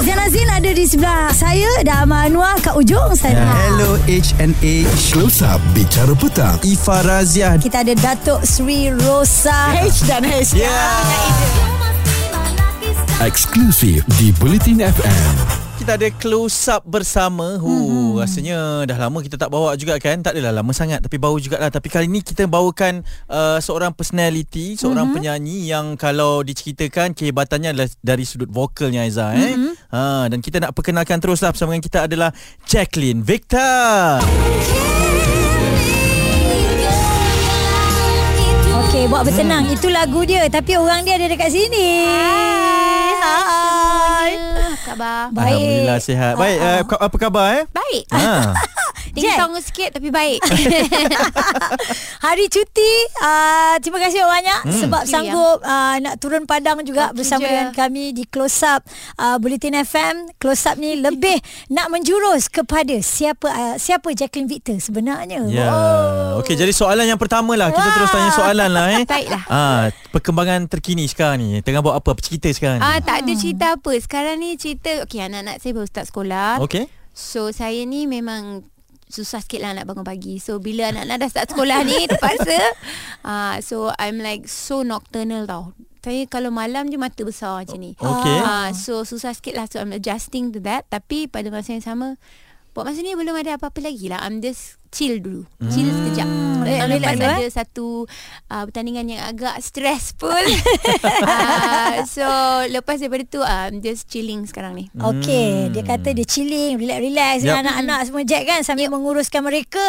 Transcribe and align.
Zain 0.00 0.16
Azin 0.16 0.48
ada 0.48 0.70
di 0.72 0.88
sebelah 0.88 1.28
saya 1.28 1.68
dan 1.84 2.08
Amal 2.08 2.32
Anwar 2.32 2.56
kat 2.64 2.72
ujung 2.72 3.12
sana. 3.12 3.44
Hello 3.68 4.00
HNA 4.08 4.88
Close 5.12 5.44
Up. 5.44 5.60
Bicara 5.76 6.16
Petang 6.16 6.56
Ifa 6.64 7.04
Razia 7.04 7.60
Kita 7.60 7.84
ada 7.84 7.92
Datuk 7.92 8.40
Sri 8.40 8.88
Rosa. 8.88 9.76
H 9.76 10.08
dan 10.08 10.24
H. 10.24 10.56
Eksklusif 13.20 14.00
di 14.16 14.32
Bulletin 14.40 14.80
FM 14.80 15.69
Kita 15.80 15.96
ada 15.96 16.12
close 16.12 16.68
up 16.68 16.84
bersama 16.84 17.56
Hu, 17.56 17.72
hmm. 17.72 18.20
Rasanya 18.20 18.84
dah 18.84 19.00
lama 19.00 19.24
kita 19.24 19.40
tak 19.40 19.48
bawa 19.48 19.72
juga 19.80 19.96
kan 19.96 20.20
Tak 20.20 20.36
adalah 20.36 20.60
lama 20.60 20.76
sangat 20.76 21.00
Tapi 21.00 21.16
bawa 21.16 21.40
jugalah 21.40 21.72
Tapi 21.72 21.88
kali 21.88 22.04
ni 22.04 22.20
kita 22.20 22.44
bawakan 22.44 23.00
uh, 23.32 23.56
Seorang 23.64 23.96
personality 23.96 24.76
Seorang 24.76 25.08
hmm. 25.08 25.16
penyanyi 25.16 25.72
Yang 25.72 25.96
kalau 25.96 26.44
diceritakan 26.44 27.16
Kehebatannya 27.16 27.72
adalah 27.72 27.88
Dari 27.96 28.28
sudut 28.28 28.52
vokalnya 28.52 29.08
Aiza 29.08 29.32
eh? 29.32 29.56
hmm. 29.56 29.72
ha, 29.88 30.28
Dan 30.28 30.44
kita 30.44 30.60
nak 30.60 30.76
perkenalkan 30.76 31.16
terus 31.16 31.40
lah 31.40 31.56
Bersama 31.56 31.72
dengan 31.72 31.88
kita 31.88 32.04
adalah 32.04 32.28
Jacqueline 32.68 33.24
Victor 33.24 34.20
Okey, 38.90 39.06
buat 39.06 39.22
bertenang. 39.22 39.70
Itu 39.70 39.86
lagu 39.86 40.26
dia 40.26 40.50
tapi 40.50 40.74
orang 40.74 41.06
dia 41.06 41.14
ada 41.14 41.30
dekat 41.30 41.54
sini. 41.54 42.10
Hai. 42.10 43.79
Khabar 44.90 45.30
Baik. 45.30 45.54
Alhamdulillah 45.54 45.98
sihat. 46.02 46.34
Baik 46.34 46.58
uh, 46.58 46.80
ka- 46.82 47.00
apa 47.00 47.16
khabar 47.16 47.46
eh? 47.62 47.64
Baik. 47.70 48.04
Ha. 48.20 48.54
Tinggi 49.10 49.32
sikit 49.64 49.90
Tapi 49.98 50.08
baik 50.12 50.38
Hari 52.30 52.46
cuti 52.46 52.92
uh, 53.18 53.74
Terima 53.82 53.98
kasih 53.98 54.22
banyak 54.22 54.60
hmm. 54.62 54.80
Sebab 54.86 55.02
Ya. 55.02 55.10
sanggup 55.10 55.58
uh, 55.60 55.96
Nak 55.98 56.14
turun 56.22 56.46
padang 56.46 56.78
juga 56.80 57.10
Okey 57.10 57.16
Bersama 57.18 57.42
je. 57.42 57.48
dengan 57.50 57.68
kami 57.74 58.14
Di 58.14 58.22
Close 58.22 58.62
Up 58.62 58.86
uh, 59.18 59.34
Bulletin 59.42 59.74
FM 59.74 60.38
Close 60.38 60.62
Up 60.64 60.78
ni 60.78 60.94
lebih 61.02 61.42
Nak 61.68 61.90
menjurus 61.90 62.46
kepada 62.46 62.94
Siapa 63.02 63.50
uh, 63.50 63.74
Siapa 63.74 64.14
Jacqueline 64.14 64.46
Victor 64.46 64.78
sebenarnya 64.78 65.42
Ya. 65.42 65.66
Oh. 65.66 66.38
Okey, 66.38 66.54
jadi 66.54 66.70
soalan 66.70 67.02
yang 67.04 67.18
pertama 67.18 67.58
lah. 67.58 67.74
Kita 67.74 67.82
Wah. 67.82 67.94
terus 67.96 68.10
tanya 68.10 68.30
soalan 68.30 68.70
lah 68.70 68.86
eh. 68.92 69.02
Baiklah. 69.10 69.42
Ah, 69.48 69.82
perkembangan 70.10 70.68
terkini 70.68 71.02
sekarang 71.04 71.42
ni. 71.42 71.58
Tengah 71.60 71.80
buat 71.80 71.98
apa? 71.98 72.14
Apa 72.14 72.20
cerita 72.22 72.46
sekarang 72.46 72.78
ni? 72.78 72.84
Ah 72.84 73.02
Tak 73.02 73.26
ada 73.26 73.32
cerita 73.34 73.66
apa 73.74 73.90
Sekarang 73.98 74.38
ni 74.38 74.54
cerita 74.54 75.02
Okay 75.02 75.18
anak-anak 75.20 75.58
saya 75.58 75.72
baru 75.74 75.88
start 75.88 76.06
sekolah 76.06 76.62
Okey. 76.62 76.86
So 77.10 77.50
saya 77.50 77.82
ni 77.82 78.06
memang 78.06 78.62
susah 79.10 79.44
sikit 79.44 79.60
lah 79.60 79.76
nak 79.76 79.84
bangun 79.90 80.06
pagi. 80.06 80.40
So 80.40 80.56
bila 80.62 80.88
anak-anak 80.94 81.16
dah 81.20 81.28
start 81.28 81.46
sekolah 81.52 81.84
ni 81.84 81.98
Terpaksa. 82.10 82.58
Uh, 83.26 83.60
So 83.60 83.92
I'm 84.00 84.22
like 84.22 84.48
so 84.48 84.80
nocturnal 84.86 85.44
tau. 85.44 85.76
Saya 86.00 86.24
kalau 86.24 86.48
malam 86.48 86.88
je 86.88 86.96
mata 86.96 87.20
besar 87.20 87.60
macam 87.60 87.76
ni. 87.76 87.92
Okey. 88.00 88.36
uh, 88.40 88.72
So 88.72 89.04
susah 89.04 89.36
sikit 89.36 89.52
lah. 89.52 89.68
So 89.68 89.84
I'm 89.84 89.92
adjusting 89.92 90.56
to 90.56 90.58
that. 90.64 90.88
Tapi 90.88 91.28
pada 91.28 91.52
masa 91.52 91.76
yang 91.76 91.84
sama 91.84 92.16
Buat 92.70 92.86
masa 92.86 93.02
ni 93.02 93.18
belum 93.18 93.34
ada 93.34 93.58
apa-apa 93.58 93.82
lagi 93.82 94.06
lah. 94.06 94.22
I'm 94.22 94.38
just 94.38 94.79
chill 94.90 95.22
dulu 95.22 95.42
Chill 95.70 95.88
sekejap 95.88 96.28
Relax 96.60 96.82
uh, 96.82 96.88
Lepas 96.90 97.14
dulu, 97.16 97.30
ada 97.30 97.46
satu 97.48 97.86
uh, 98.50 98.62
Pertandingan 98.68 99.06
yang 99.08 99.22
agak 99.24 99.56
stressful 99.64 100.44
uh, 101.24 101.96
So 102.14 102.26
lepas 102.68 103.00
daripada 103.00 103.24
tu 103.26 103.40
uh, 103.40 103.70
just 103.80 104.10
chilling 104.10 104.44
sekarang 104.44 104.76
ni 104.76 104.90
Okey, 105.00 105.72
dia 105.72 105.82
kata 105.86 106.12
dia 106.12 106.26
chilling, 106.26 106.76
relax-relax 106.76 107.46
dengan 107.46 107.62
Yup. 107.62 107.64
anak-anak 107.64 107.98
semua 108.06 108.22
Jack 108.26 108.42
kan 108.44 108.60
sambil 108.66 108.92
menguruskan 108.92 109.40
mereka. 109.40 109.80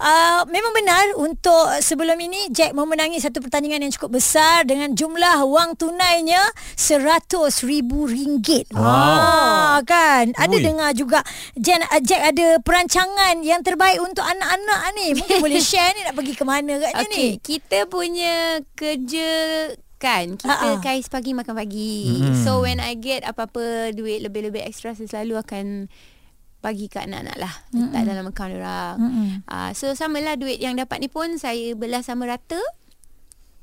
Uh, 0.00 0.46
memang 0.48 0.72
benar 0.72 1.04
untuk 1.20 1.68
sebelum 1.84 2.16
ini 2.16 2.48
Jack 2.54 2.72
memenangi 2.72 3.20
satu 3.20 3.42
pertandingan 3.44 3.84
yang 3.84 3.92
cukup 3.92 4.16
besar 4.18 4.64
dengan 4.64 4.94
jumlah 4.94 5.44
wang 5.44 5.76
tunainya 5.76 6.40
RM100,000. 6.78 8.72
Wow. 8.74 8.84
Ah, 8.84 9.76
kan. 9.84 10.32
Ada 10.34 10.56
Ui. 10.56 10.62
dengar 10.62 10.90
juga 10.96 11.20
Jack, 11.58 11.84
Jack 12.06 12.22
ada 12.34 12.58
perancangan 12.62 13.42
yang 13.42 13.60
terbaik 13.60 14.00
untuk 14.00 14.24
anak-anak 14.44 14.90
ni. 14.96 15.06
Mungkin 15.16 15.36
boleh 15.40 15.62
share 15.72 15.96
ni 15.96 16.00
nak 16.04 16.14
pergi 16.14 16.34
ke 16.36 16.44
mana 16.44 16.72
katnya 16.78 17.06
ni. 17.08 17.16
Okay, 17.16 17.30
kita 17.40 17.78
punya 17.88 18.60
kerja 18.76 19.30
kan 20.04 20.36
kita 20.36 20.52
uh-uh. 20.52 20.84
kais 20.84 21.08
pagi 21.08 21.32
makan 21.32 21.54
pagi. 21.56 22.12
Mm-mm. 22.12 22.36
Mm-hmm. 22.36 22.44
So 22.44 22.60
when 22.60 22.76
I 22.76 22.92
get 22.98 23.24
apa-apa 23.24 23.96
duit 23.96 24.20
lebih-lebih 24.20 24.60
extra 24.60 24.92
saya 24.92 25.08
selalu 25.08 25.40
akan 25.40 25.88
bagi 26.60 26.88
kat 26.88 27.08
anak-anak 27.08 27.36
lah 27.40 27.54
letak 27.72 27.88
mm-hmm. 27.88 28.08
dalam 28.08 28.24
akaun 28.28 28.52
orang. 28.60 28.96
Mm-mm. 29.00 29.28
Uh, 29.48 29.70
so 29.72 29.96
samalah 29.96 30.36
duit 30.36 30.60
yang 30.60 30.76
dapat 30.76 31.00
ni 31.00 31.08
pun 31.08 31.40
saya 31.40 31.72
belah 31.72 32.04
sama 32.04 32.28
rata. 32.28 32.60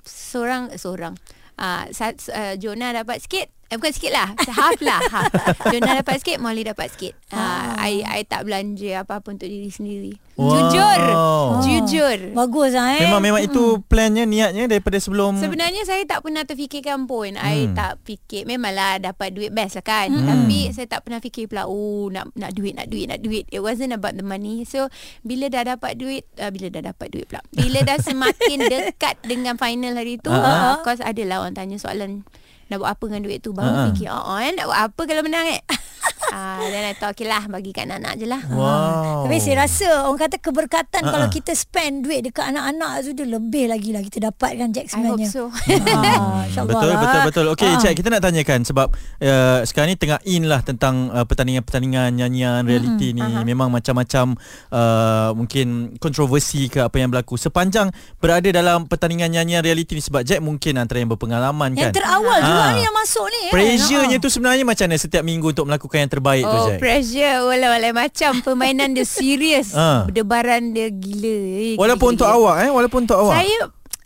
Seorang 0.02 0.74
seorang. 0.82 1.14
Ah 1.62 1.86
uh, 1.86 2.14
uh, 2.34 2.54
Jonah 2.58 2.90
dapat 2.90 3.22
sikit 3.22 3.54
Eh 3.72 3.80
bukan 3.80 3.96
sikit 3.96 4.12
lah 4.12 4.28
Half 4.36 4.84
lah 4.84 5.00
half. 5.00 5.32
Jonah 5.72 6.04
dapat 6.04 6.20
sikit 6.20 6.44
Molly 6.44 6.68
dapat 6.68 6.92
sikit 6.92 7.16
uh, 7.32 7.72
I, 7.80 8.04
I 8.04 8.28
tak 8.28 8.44
belanja 8.44 9.08
apa-apa 9.08 9.32
untuk 9.32 9.48
diri 9.48 9.72
sendiri 9.72 10.14
Wow. 10.42 10.58
Jujur 10.58 11.00
Oh. 11.12 11.50
Jujur 11.62 12.18
Bagus 12.34 12.74
lah 12.74 12.98
eh. 12.98 13.06
Memang 13.06 13.22
memang 13.22 13.42
itu 13.46 13.78
plannya 13.86 14.26
niatnya 14.26 14.66
daripada 14.66 14.98
sebelum 14.98 15.38
Sebenarnya 15.38 15.86
saya 15.86 16.02
tak 16.08 16.26
pernah 16.26 16.42
terfikirkan 16.42 17.06
pun. 17.06 17.38
Hmm. 17.38 17.46
I 17.46 17.70
tak 17.78 18.02
fikir 18.08 18.50
memanglah 18.50 18.98
dapat 18.98 19.38
duit 19.38 19.54
best 19.54 19.78
lah 19.78 19.86
kan. 19.86 20.10
Hmm. 20.10 20.26
Tapi 20.26 20.74
saya 20.74 20.88
tak 20.90 21.06
pernah 21.06 21.22
fikir 21.22 21.46
pula 21.46 21.70
oh 21.70 22.10
nak 22.10 22.34
nak 22.34 22.58
duit 22.58 22.74
nak 22.74 22.90
duit 22.90 23.06
nak 23.12 23.22
duit. 23.22 23.46
It 23.54 23.62
wasn't 23.62 23.94
about 23.94 24.18
the 24.18 24.26
money. 24.26 24.66
So 24.66 24.90
bila 25.22 25.52
dah 25.52 25.78
dapat 25.78 26.00
duit 26.02 26.26
uh, 26.42 26.50
bila 26.50 26.74
dah 26.74 26.90
dapat 26.90 27.08
duit 27.14 27.30
pula. 27.30 27.46
Bila 27.54 27.86
dah 27.86 27.98
semakin 28.02 28.58
dekat 28.72 29.22
dengan 29.22 29.62
final 29.62 29.94
hari 29.94 30.18
tu 30.18 30.34
Ah, 30.34 30.42
uh, 30.42 30.70
of 30.80 30.88
course 30.88 31.04
adalah 31.04 31.46
orang 31.46 31.54
tanya 31.54 31.78
soalan 31.78 32.26
nak 32.72 32.80
buat 32.80 32.92
apa 32.96 33.04
dengan 33.12 33.22
duit 33.28 33.40
tu 33.44 33.52
baru 33.52 33.68
ah. 33.76 33.86
fikir 33.92 34.08
oh 34.08 34.40
eh, 34.40 34.56
nak 34.56 34.66
buat 34.72 34.80
apa 34.88 35.02
kalau 35.04 35.22
menang 35.28 35.48
eh. 35.52 35.62
Ah, 36.32 36.64
dan 36.64 36.84
I 36.86 36.94
thought 36.94 37.12
okay 37.12 37.28
lah 37.28 37.44
bagi 37.46 37.70
kat 37.70 37.84
anak-anak 37.84 38.14
je 38.16 38.24
lah. 38.24 38.40
Wow. 38.48 39.28
Tapi 39.28 39.36
saya 39.38 39.56
rasa 39.60 40.08
orang 40.08 40.22
kata 40.22 40.40
keberkatan 40.40 41.02
Ha-ha. 41.02 41.12
kalau 41.12 41.28
kita 41.28 41.52
spend 41.52 42.02
duit 42.02 42.24
dekat 42.24 42.48
anak-anak 42.48 43.04
tu 43.04 43.12
dia 43.12 43.28
lebih 43.28 43.68
lagi 43.68 43.92
lah 43.92 44.00
kita 44.00 44.32
dapatkan 44.32 44.72
Jack 44.72 44.88
I 44.88 45.04
hope 45.04 45.20
sebenarnya. 45.20 45.28
so. 45.28 45.52
Ah, 45.52 46.48
insyaAllah 46.48 46.72
Betul 46.72 46.88
lah. 46.88 47.00
betul 47.02 47.22
betul. 47.26 47.46
Okey, 47.52 47.68
Ah. 47.68 47.80
Cik, 47.82 47.94
kita 47.96 48.08
nak 48.10 48.22
tanyakan 48.22 48.60
sebab 48.64 48.88
uh, 49.20 49.60
sekarang 49.62 49.90
ni 49.90 49.98
tengah 49.98 50.20
in 50.24 50.44
lah 50.46 50.62
tentang 50.62 51.10
uh, 51.10 51.26
pertandingan-pertandingan 51.26 52.10
nyanyian 52.14 52.64
reality 52.64 53.12
ni. 53.12 53.20
Aha. 53.20 53.44
Memang 53.44 53.68
macam-macam 53.68 54.40
uh, 54.70 55.30
mungkin 55.34 55.68
kontroversi 55.98 56.68
ke 56.68 56.80
apa 56.80 56.96
yang 56.96 57.10
berlaku. 57.10 57.36
Sepanjang 57.36 57.92
berada 58.18 58.48
dalam 58.48 58.86
pertandingan 58.86 59.28
nyanyian 59.34 59.60
reality 59.60 59.94
ni 59.94 60.02
sebab 60.02 60.24
Jack 60.24 60.40
mungkin 60.40 60.78
antara 60.78 60.98
yang 60.98 61.12
berpengalaman 61.12 61.74
Yang 61.74 61.92
kan. 61.92 61.96
terawal 61.98 62.40
juga 62.40 62.64
Ah. 62.64 62.72
ni 62.72 62.82
yang 62.82 62.96
masuk 62.96 63.28
ni. 63.28 63.42
kan? 63.44 63.54
Pressure-nya 63.54 64.16
Ah. 64.16 64.24
tu 64.24 64.30
sebenarnya 64.30 64.64
macam 64.64 64.86
mana 64.86 64.96
setiap 64.96 65.22
minggu 65.22 65.48
untuk 65.50 65.66
melakukan 65.66 65.91
yang 65.94 66.08
terbaik 66.08 66.42
tu 66.42 66.52
Oh 66.52 66.68
Jack? 66.68 66.78
pressure 66.78 67.38
Walau-walau 67.44 67.92
macam 67.92 68.32
Permainan 68.40 68.92
dia 68.92 69.04
serius 69.04 69.72
Ah. 69.72 70.04
Berdebaran 70.04 70.72
dia 70.72 70.88
gila 70.88 71.38
eh, 71.58 71.76
Walaupun 71.76 72.16
untuk 72.16 72.26
gila-gila. 72.26 72.48
awak 72.48 72.58
eh, 72.60 72.70
walaupun 72.70 73.00
untuk 73.04 73.18
awak. 73.18 73.36
Saya 73.38 73.58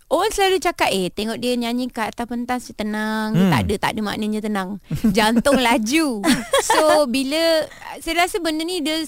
Orang 0.06 0.30
selalu 0.30 0.58
cakap 0.60 0.90
Eh 0.90 1.10
tengok 1.10 1.36
dia 1.36 1.54
nyanyi 1.54 1.86
kat 1.88 2.14
atas 2.14 2.26
pentas 2.26 2.62
dia 2.64 2.76
Tenang 2.76 3.34
Hmm. 3.34 3.50
Tak 3.50 3.60
ada 3.62 3.76
Tak 3.80 3.90
ada 3.92 4.02
maknanya 4.04 4.40
tenang 4.40 4.70
Jantung 5.10 5.58
laju 5.66 6.22
So 6.62 6.80
bila 7.06 7.66
Saya 7.98 8.22
rasa 8.22 8.38
benda 8.38 8.62
ni 8.62 8.80
dia 8.80 9.02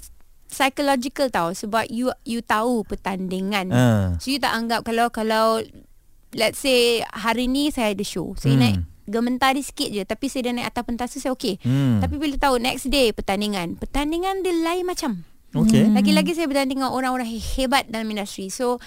Psychological 0.47 1.27
tau 1.27 1.51
Sebab 1.51 1.85
you 1.87 2.07
you 2.23 2.39
tahu 2.39 2.81
pertandingan 2.81 3.67
Ah. 3.69 4.15
So 4.17 4.31
you 4.31 4.39
tak 4.39 4.51
anggap 4.51 4.81
Kalau 4.81 5.07
Kalau 5.07 5.61
Let's 6.29 6.59
say 6.59 7.03
Hari 7.03 7.45
ni 7.45 7.69
saya 7.69 7.91
ada 7.91 8.01
show 8.01 8.33
Saya 8.33 8.53
hmm. 8.53 8.61
naik 8.61 8.79
Gementar 9.07 9.55
dia 9.55 9.63
sikit 9.63 9.87
je 9.87 10.03
Tapi 10.03 10.27
saya 10.27 10.45
dah 10.45 10.53
naik 10.53 10.67
atas 10.67 10.83
pentas 10.83 11.07
tu 11.09 11.17
Saya 11.17 11.31
okey 11.31 11.57
Hmm. 11.59 11.97
Tapi 11.97 12.15
bila 12.15 12.35
tahu 12.35 12.59
Next 12.59 12.87
day 12.87 13.09
pertandingan 13.09 13.75
Pertandingan 13.75 14.39
dia 14.39 14.53
lain 14.53 14.83
macam 14.83 15.23
Okey. 15.55 15.89
Lagi-lagi 15.89 16.35
saya 16.35 16.45
bertanding 16.45 16.77
dengan 16.77 16.91
orang-orang 16.91 17.23
he- 17.25 17.39
hebat 17.55 17.87
dalam 17.87 18.03
industri. 18.05 18.51
So 18.51 18.83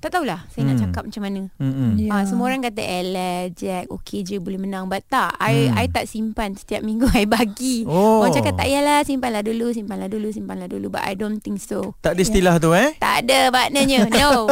tak 0.00 0.10
tahulah 0.10 0.48
saya 0.48 0.64
nak 0.64 0.74
Hmm. 0.74 0.82
cakap 0.82 1.02
macam 1.04 1.22
mana. 1.22 1.42
Hmm. 1.54 1.92
Ya. 1.94 2.08
Ah, 2.10 2.24
semua 2.24 2.48
orang 2.48 2.60
kata 2.60 2.80
Ella, 2.80 3.30
Jack, 3.48 3.92
okey 3.92 4.20
je 4.22 4.36
boleh 4.36 4.56
menang. 4.56 4.88
But 4.88 5.04
tak, 5.06 5.36
I, 5.36 5.68
Hmm. 5.68 5.76
I 5.76 5.86
tak 5.86 6.04
simpan 6.04 6.56
setiap 6.56 6.80
minggu 6.80 7.04
I 7.14 7.24
bagi. 7.24 7.84
Oh. 7.84 8.20
Orang 8.20 8.32
cakap 8.32 8.56
tak 8.56 8.66
yalah, 8.66 9.00
simpanlah 9.02 9.40
dulu, 9.40 9.70
simpanlah 9.70 10.08
dulu, 10.08 10.28
simpanlah 10.28 10.66
dulu. 10.66 10.88
But 10.88 11.04
I 11.04 11.12
don't 11.12 11.38
think 11.38 11.60
so. 11.60 11.92
Tak 12.00 12.16
ada 12.16 12.20
istilah 12.20 12.54
tu 12.56 12.72
eh? 12.72 12.96
Tak 12.96 13.24
ada 13.24 13.48
maknanya. 13.50 14.08
No. 14.10 14.48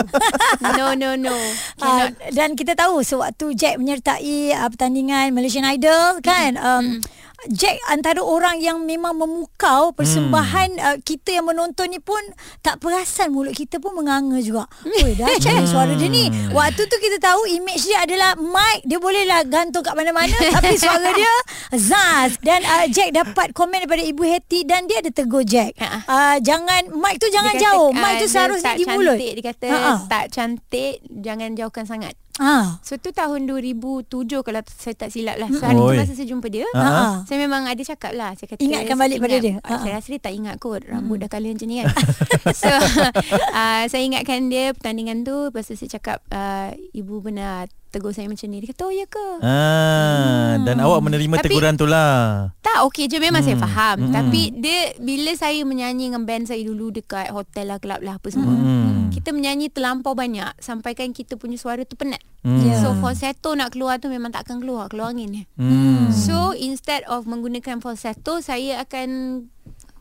no, 0.61 0.87
no, 0.95 1.11
no. 1.15 1.35
Cannot. 1.77 2.12
dan 2.31 2.53
kita 2.53 2.73
tahu 2.73 3.00
sewaktu 3.00 3.53
Jack 3.53 3.77
menyertai 3.77 4.53
uh, 4.55 4.69
pertandingan 4.69 5.33
Malaysian 5.33 5.65
Idol 5.65 6.21
kan 6.21 6.55
um, 6.55 7.00
Jack 7.46 7.79
antara 7.87 8.19
orang 8.19 8.58
yang 8.58 8.82
memang 8.82 9.14
memukau 9.14 9.94
persembahan 9.94 10.75
uh, 10.82 10.99
kita 10.99 11.38
yang 11.38 11.46
menonton 11.46 11.87
ni 11.87 12.02
pun 12.02 12.19
tak 12.67 12.82
perasan 12.82 13.31
mulut 13.31 13.55
kita 13.55 13.79
pun 13.79 13.94
menganga 13.94 14.43
juga. 14.43 14.67
Oi 14.82 15.14
dahsyat 15.14 15.62
ni 15.62 15.67
suara 15.70 15.94
dia 15.94 16.11
ni. 16.11 16.26
Waktu 16.50 16.82
tu 16.90 16.96
kita 16.99 17.23
tahu 17.23 17.46
image 17.46 17.87
dia 17.87 18.02
adalah 18.02 18.35
mic 18.35 18.82
dia 18.90 18.99
bolehlah 18.99 19.46
gantung 19.46 19.87
kat 19.87 19.94
mana-mana 19.94 20.35
tapi 20.58 20.75
suara 20.75 21.14
dia 21.14 21.31
zaz 21.79 22.43
dan 22.43 22.67
uh, 22.67 22.90
Jack 22.90 23.14
dapat 23.14 23.55
komen 23.55 23.87
daripada 23.87 24.02
Ibu 24.02 24.23
Hetty 24.26 24.67
dan 24.67 24.90
dia 24.90 24.99
ada 24.99 25.14
tegur 25.14 25.46
Jack. 25.46 25.79
Ha. 25.79 26.11
Uh, 26.11 26.37
jangan 26.43 26.90
mic 26.90 27.23
tu 27.23 27.31
jangan 27.31 27.55
Dia 27.55 27.62
kata, 27.62 27.67
jauh. 27.70 27.90
Mic 27.94 28.12
tu 28.19 28.26
dia 28.26 28.35
seharusnya 28.35 28.75
di 28.75 28.85
mulut. 28.90 29.14
Dia 29.14 29.44
kata 29.46 29.69
Ha-ha. 29.70 29.94
tak 30.11 30.35
cantik, 30.35 31.06
jangan 31.06 31.55
jauhkan 31.55 31.87
sangat. 31.87 32.19
Ah. 32.38 32.79
So 32.81 32.94
tu 32.96 33.11
tahun 33.11 33.44
2007 33.44 34.06
kalau 34.40 34.61
saya 34.64 34.94
tak 34.94 35.11
silap 35.11 35.37
lah. 35.37 35.50
So 35.50 35.61
hari 35.61 35.76
Oi. 35.76 35.87
tu 35.88 36.00
masa 36.00 36.12
saya 36.14 36.29
jumpa 36.29 36.46
dia, 36.46 36.64
Ah, 36.73 37.23
saya 37.25 37.38
memang 37.38 37.67
ada 37.67 37.82
cakap 37.82 38.14
lah. 38.14 38.32
Saya 38.32 38.46
kata, 38.49 38.62
Ingatkan 38.62 38.94
saya 38.94 39.02
balik 39.02 39.19
pada 39.19 39.37
ingat- 39.37 39.44
dia. 39.44 39.55
Ah, 39.61 39.79
Saya 39.79 39.93
rasa 39.94 40.08
dia 40.08 40.20
tak 40.20 40.32
ingat 40.32 40.55
kot. 40.56 40.82
Rambut 40.85 41.19
dah 41.19 41.29
colour 41.29 41.50
macam 41.50 41.67
ni 41.67 41.76
kan. 41.79 41.87
so 42.61 42.70
uh, 42.70 43.82
saya 43.90 44.02
ingatkan 44.02 44.46
dia 44.46 44.70
pertandingan 44.70 45.23
tu. 45.23 45.50
Lepas 45.50 45.67
tu 45.67 45.75
saya 45.75 45.90
cakap, 45.93 46.19
uh, 46.31 46.70
ibu 46.90 47.19
pernah 47.19 47.67
tegur 47.88 48.12
saya 48.12 48.26
macam 48.26 48.46
ni. 48.46 48.61
Dia 48.61 48.69
kata, 48.70 48.82
oh 48.82 48.93
ya 48.93 49.05
ke? 49.05 49.26
Ah, 49.40 50.61
dan 50.61 50.76
awak 50.79 51.00
menerima 51.00 51.35
Tapi- 51.35 51.44
teguran 51.49 51.75
tu 51.75 51.85
lah. 51.85 52.52
Tak 52.61 52.85
okey 52.87 53.08
je 53.08 53.17
memang 53.17 53.40
hmm. 53.40 53.49
saya 53.49 53.58
faham 53.58 53.96
Hmm. 53.96 54.05
hmm. 54.05 54.14
Tapi 54.14 54.40
dia 54.55 54.79
Bila 55.00 55.32
saya 55.35 55.64
menyanyi 55.64 56.12
dengan 56.12 56.23
band 56.23 56.46
saya 56.46 56.61
dulu 56.61 56.93
Dekat 56.93 57.32
hotel 57.32 57.64
lah 57.67 57.81
Kelab 57.81 58.05
lah 58.05 58.14
apa 58.14 58.29
semua 58.29 58.52
Hmm. 58.52 59.08
Kita 59.08 59.32
menyanyi 59.32 59.67
terlampau 59.67 60.12
banyak 60.12 60.52
Sampaikan 60.58 61.11
kita 61.11 61.35
punya 61.35 61.56
suara 61.56 61.82
tu 61.82 61.96
penat 61.96 62.20
Hmm. 62.38 62.61
Ya. 62.61 62.79
So 62.79 62.94
falsetto 62.94 63.50
nak 63.52 63.73
keluar 63.73 63.96
tu 63.96 64.06
Memang 64.06 64.31
takkan 64.31 64.61
keluar 64.61 64.87
Keluar 64.87 65.11
angin 65.11 65.32
je 65.32 65.44
Hmm. 65.56 66.12
So 66.12 66.52
instead 66.52 67.02
of 67.05 67.25
menggunakan 67.25 67.81
falsetto 67.81 68.38
Saya 68.38 68.79
akan 68.81 69.08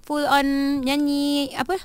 Full 0.04 0.24
on 0.24 0.48
nyanyi 0.82 1.50
Apa 1.54 1.82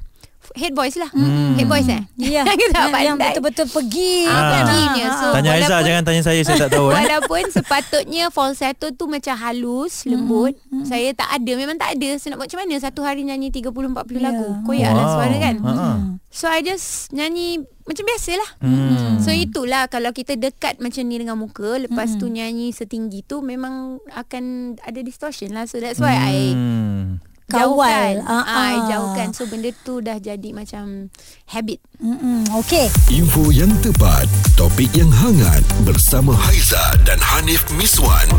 Head 0.53 0.73
voice 0.73 0.99
lah 0.99 1.07
Hmm. 1.09 1.55
Head 1.55 1.65
voice 1.65 1.87
eh 1.87 2.03
Ya, 2.15 2.43
tak 2.73 2.91
yang, 2.99 3.17
betul-betul 3.17 3.67
pergi. 3.69 4.27
Ah, 4.27 4.63
perginya. 4.63 5.07
So, 5.13 5.27
Tanya 5.33 5.51
Aizah 5.53 5.67
walaupun- 5.69 5.87
jangan 5.87 6.03
tanya 6.05 6.23
saya 6.23 6.41
saya 6.43 6.59
tak 6.61 6.71
tahu 6.73 6.87
eh. 6.89 6.95
Walaupun 6.97 7.43
sepatutnya 7.49 8.25
falsetto 8.29 8.87
tu 8.91 9.05
macam 9.07 9.35
halus, 9.35 10.03
lembut. 10.05 10.55
Hmm, 10.69 10.83
Saya 10.83 11.11
tak 11.13 11.29
ada, 11.31 11.53
memang 11.53 11.77
tak 11.77 11.95
ada. 11.95 12.09
Saya 12.15 12.33
nak 12.33 12.39
buat 12.39 12.49
macam 12.49 12.59
mana 12.61 12.75
satu 12.79 13.01
hari 13.01 13.23
nyanyi 13.23 13.49
30 13.49 13.71
40 13.89 13.95
Ya. 14.15 14.23
lagu. 14.25 14.47
Koyak 14.63 14.93
lah 14.93 15.05
Wow. 15.05 15.15
suara 15.15 15.37
kan. 15.37 15.57
Ha, 15.59 15.73
ha. 15.73 15.91
So 16.29 16.45
I 16.47 16.61
just 16.61 16.87
nyanyi 17.11 17.49
macam 17.83 18.05
biasalah. 18.05 18.51
Hmm. 18.59 19.19
So 19.19 19.31
itulah 19.31 19.87
kalau 19.87 20.11
kita 20.11 20.35
dekat 20.35 20.79
macam 20.79 21.03
ni 21.03 21.17
dengan 21.17 21.37
muka, 21.37 21.77
lepas 21.79 22.17
tu 22.17 22.27
nyanyi 22.27 22.71
setinggi 22.71 23.23
tu 23.23 23.41
memang 23.41 23.99
akan 24.11 24.45
ada 24.79 25.01
distortion 25.01 25.51
lah. 25.51 25.65
So 25.65 25.77
that's 25.77 25.99
why 25.99 26.13
I 26.13 26.37
Hmm. 26.51 27.19
jauhkan. 27.19 27.32
Kawal. 27.47 28.23
Ah, 28.23 28.45
I 28.45 28.79
ah. 28.79 28.87
jauhkan. 28.87 29.35
So 29.35 29.45
benda 29.45 29.75
tu 29.83 29.99
dah 29.99 30.17
jadi 30.17 30.55
macam 30.55 31.11
habit. 31.51 31.83
Mm-mm. 31.99 32.47
Okey. 32.63 32.87
Info 33.11 33.51
yang 33.51 33.71
tepat, 33.83 34.31
topik 34.55 34.91
yang 34.95 35.11
hangat 35.11 35.63
bersama 35.83 36.33
Haiza 36.35 36.81
dan 37.03 37.19
Hanif 37.19 37.67
Miswan 37.75 38.31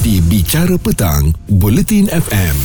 di 0.00 0.18
Bicara 0.24 0.76
Petang, 0.76 1.34
Buletin 1.50 2.08
FM. 2.08 2.56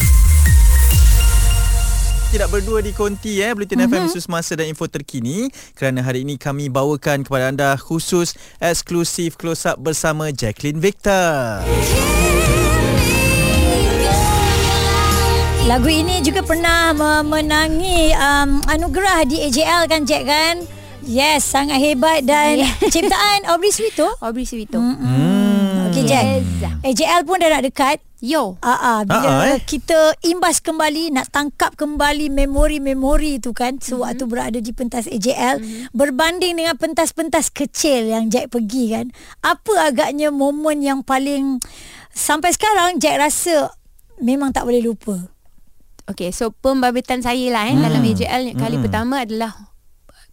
tidak 2.34 2.50
berdua 2.50 2.82
di 2.82 2.90
konti 2.90 3.46
eh 3.46 3.54
Bulletin 3.54 3.86
Mhm. 3.86 3.94
FM 3.94 4.04
isu 4.10 4.18
semasa 4.18 4.58
dan 4.58 4.66
info 4.66 4.90
terkini 4.90 5.54
kerana 5.78 6.02
hari 6.02 6.26
ini 6.26 6.42
kami 6.42 6.66
bawakan 6.66 7.22
kepada 7.22 7.54
anda 7.54 7.78
khusus 7.78 8.34
eksklusif 8.58 9.38
close 9.38 9.70
up 9.70 9.78
bersama 9.78 10.34
Jacqueline 10.34 10.82
Victor. 10.82 11.62
Lagu 15.64 15.88
ini 15.88 16.20
juga 16.20 16.44
pernah 16.44 16.92
memenangi 16.92 18.12
um, 18.20 18.60
anugerah 18.68 19.24
di 19.24 19.48
AJL 19.48 19.88
kan 19.88 20.04
Jack 20.04 20.28
kan? 20.28 20.60
Yes, 21.08 21.48
sangat 21.48 21.80
hebat 21.80 22.28
dan 22.28 22.68
ciptaan 22.94 23.48
Aubrey 23.48 23.72
Suito. 23.72 24.12
Aubrey 24.20 24.44
Suito. 24.44 24.76
Hmm. 24.76 25.88
Okey 25.88 26.04
Jack. 26.04 26.44
Yes. 26.44 26.84
AJL 26.84 27.24
pun 27.24 27.40
dah 27.40 27.48
nak 27.48 27.64
dekat. 27.64 28.04
Yo. 28.20 28.60
Ah, 28.60 28.76
ah, 28.76 29.00
bila 29.08 29.24
Ah, 29.24 29.36
ah, 29.40 29.44
eh. 29.56 29.60
kita 29.64 30.20
imbas 30.28 30.60
kembali 30.60 31.16
nak 31.16 31.32
tangkap 31.32 31.80
kembali 31.80 32.28
memori-memori 32.28 33.40
tu 33.40 33.56
kan 33.56 33.80
sewaktu 33.80 34.24
berada 34.28 34.60
di 34.60 34.72
pentas 34.76 35.08
AJL 35.08 35.64
berbanding 35.92 36.60
dengan 36.60 36.76
pentas-pentas 36.76 37.52
kecil 37.52 38.12
yang 38.12 38.28
Jack 38.32 38.52
pergi 38.52 38.96
kan 38.96 39.12
apa 39.44 39.92
agaknya 39.92 40.32
momen 40.32 40.80
yang 40.80 41.04
paling 41.04 41.60
sampai 42.16 42.56
sekarang 42.56 43.00
Jack 43.04 43.20
rasa 43.20 43.76
memang 44.24 44.56
tak 44.56 44.64
boleh 44.72 44.80
lupa 44.80 45.33
Okay, 46.06 46.30
so 46.30 46.52
pembabitan 46.52 47.20
saya 47.20 47.48
lah 47.48 47.64
eh, 47.66 47.74
hmm. 47.74 47.82
dalam 47.82 48.02
AJL 48.02 48.44
kali 48.54 48.76
Hmm. 48.76 48.84
pertama 48.84 49.24
adalah 49.24 49.56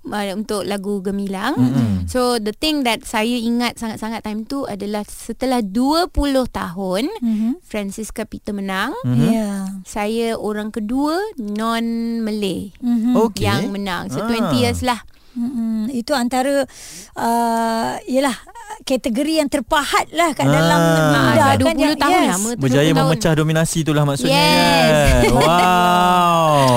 uh, 0.03 0.27
untuk 0.33 0.65
lagu 0.65 0.99
Gemilang. 0.99 1.55
Hmm. 1.55 1.97
So 2.05 2.37
the 2.37 2.51
thing 2.51 2.83
that 2.83 3.05
saya 3.05 3.39
ingat 3.39 3.79
sangat-sangat 3.79 4.25
time 4.25 4.43
tu 4.43 4.67
adalah 4.67 5.07
setelah 5.07 5.63
20 5.63 6.11
tahun 6.49 7.07
Mhm. 7.21 7.63
Francisca 7.63 8.27
Peter 8.27 8.51
menang, 8.51 8.99
ya 9.05 9.07
Mhm. 9.07 9.31
yeah. 9.31 9.59
saya 9.85 10.35
orang 10.35 10.75
kedua 10.75 11.15
non 11.37 11.85
Malay 12.19 12.75
Mhm. 12.77 13.15
Okey. 13.15 13.47
yang 13.47 13.71
menang. 13.71 14.11
So 14.11 14.21
Ah. 14.21 14.27
20 14.27 14.59
years 14.59 14.83
lah. 14.83 15.07
Mm-mm. 15.33 15.87
Itu 15.91 16.11
antara 16.13 16.67
uh, 17.15 17.93
Yelah 18.05 18.35
Kategori 18.81 19.33
yang 19.37 19.47
terpahat 19.47 20.11
lah 20.11 20.33
Kat 20.33 20.43
Ah. 20.43 20.53
dalam 20.53 20.79
muda 20.81 21.07
Ah, 21.13 21.55
kan 21.55 21.57
20 21.57 21.79
yang- 21.87 21.95
tahun 21.97 22.13
yes. 22.17 22.31
lama 22.33 22.51
Berjaya 22.57 22.83
20 22.85 22.93
tahun. 22.93 22.99
memecah 23.05 23.33
dominasi 23.35 23.79
itulah 23.81 24.05
maksudnya 24.05 24.35
Yes. 24.37 24.91
kan. 25.23 25.31
Wow. 25.41 26.77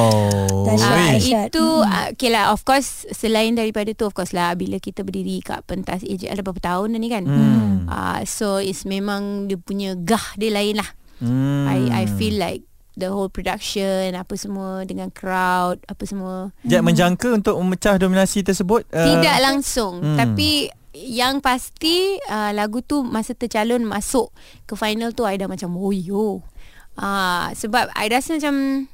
Dahsyat. 0.64 0.90
Ah, 0.90 1.12
Dahsyat. 1.12 1.48
itu 1.50 1.64
uh, 1.82 2.06
okay 2.10 2.30
lah 2.30 2.46
of 2.50 2.62
course 2.62 2.90
selain 3.12 3.54
daripada 3.54 3.92
tu 3.92 4.04
of 4.04 4.14
course 4.14 4.32
lah 4.32 4.54
bila 4.54 4.78
kita 4.78 5.02
berdiri 5.02 5.42
kat 5.42 5.62
pentas 5.64 6.02
AJL 6.02 6.32
ada 6.32 6.42
berapa 6.42 6.62
tahun 6.62 6.88
dah 6.90 7.00
ni 7.00 7.10
kan 7.10 7.24
Hmm. 7.24 7.86
uh, 7.86 8.22
so 8.24 8.58
it's 8.58 8.84
memang 8.84 9.46
dia 9.46 9.58
punya 9.58 9.94
gah 9.96 10.34
dia 10.36 10.50
lain 10.50 10.78
lah 10.78 10.90
Hmm. 11.16 11.64
I 11.66 11.80
I 11.94 12.12
feel 12.12 12.36
like 12.36 12.68
the 12.94 13.10
whole 13.10 13.30
production 13.30 14.14
apa 14.14 14.34
semua 14.38 14.86
dengan 14.86 15.10
crowd 15.10 15.82
apa 15.90 16.04
semua. 16.06 16.54
Jack 16.66 16.86
menjangka 16.86 17.30
untuk 17.34 17.56
memecah 17.60 17.98
dominasi 17.98 18.46
tersebut? 18.46 18.86
Uh, 18.94 19.18
tidak 19.18 19.38
langsung. 19.42 20.02
Hmm. 20.02 20.18
tapi 20.18 20.70
yang 20.94 21.42
pasti 21.42 22.22
uh, 22.30 22.54
lagu 22.54 22.86
tu 22.86 23.02
masa 23.02 23.34
tercalon 23.34 23.82
masuk 23.82 24.30
ke 24.70 24.78
final 24.78 25.10
tu 25.10 25.26
I 25.26 25.42
dah 25.42 25.50
macam 25.50 25.74
oh 25.74 25.90
yo. 25.90 26.46
Uh, 26.94 27.50
sebab 27.58 27.90
I 27.98 28.06
rasa 28.06 28.38
macam 28.38 28.86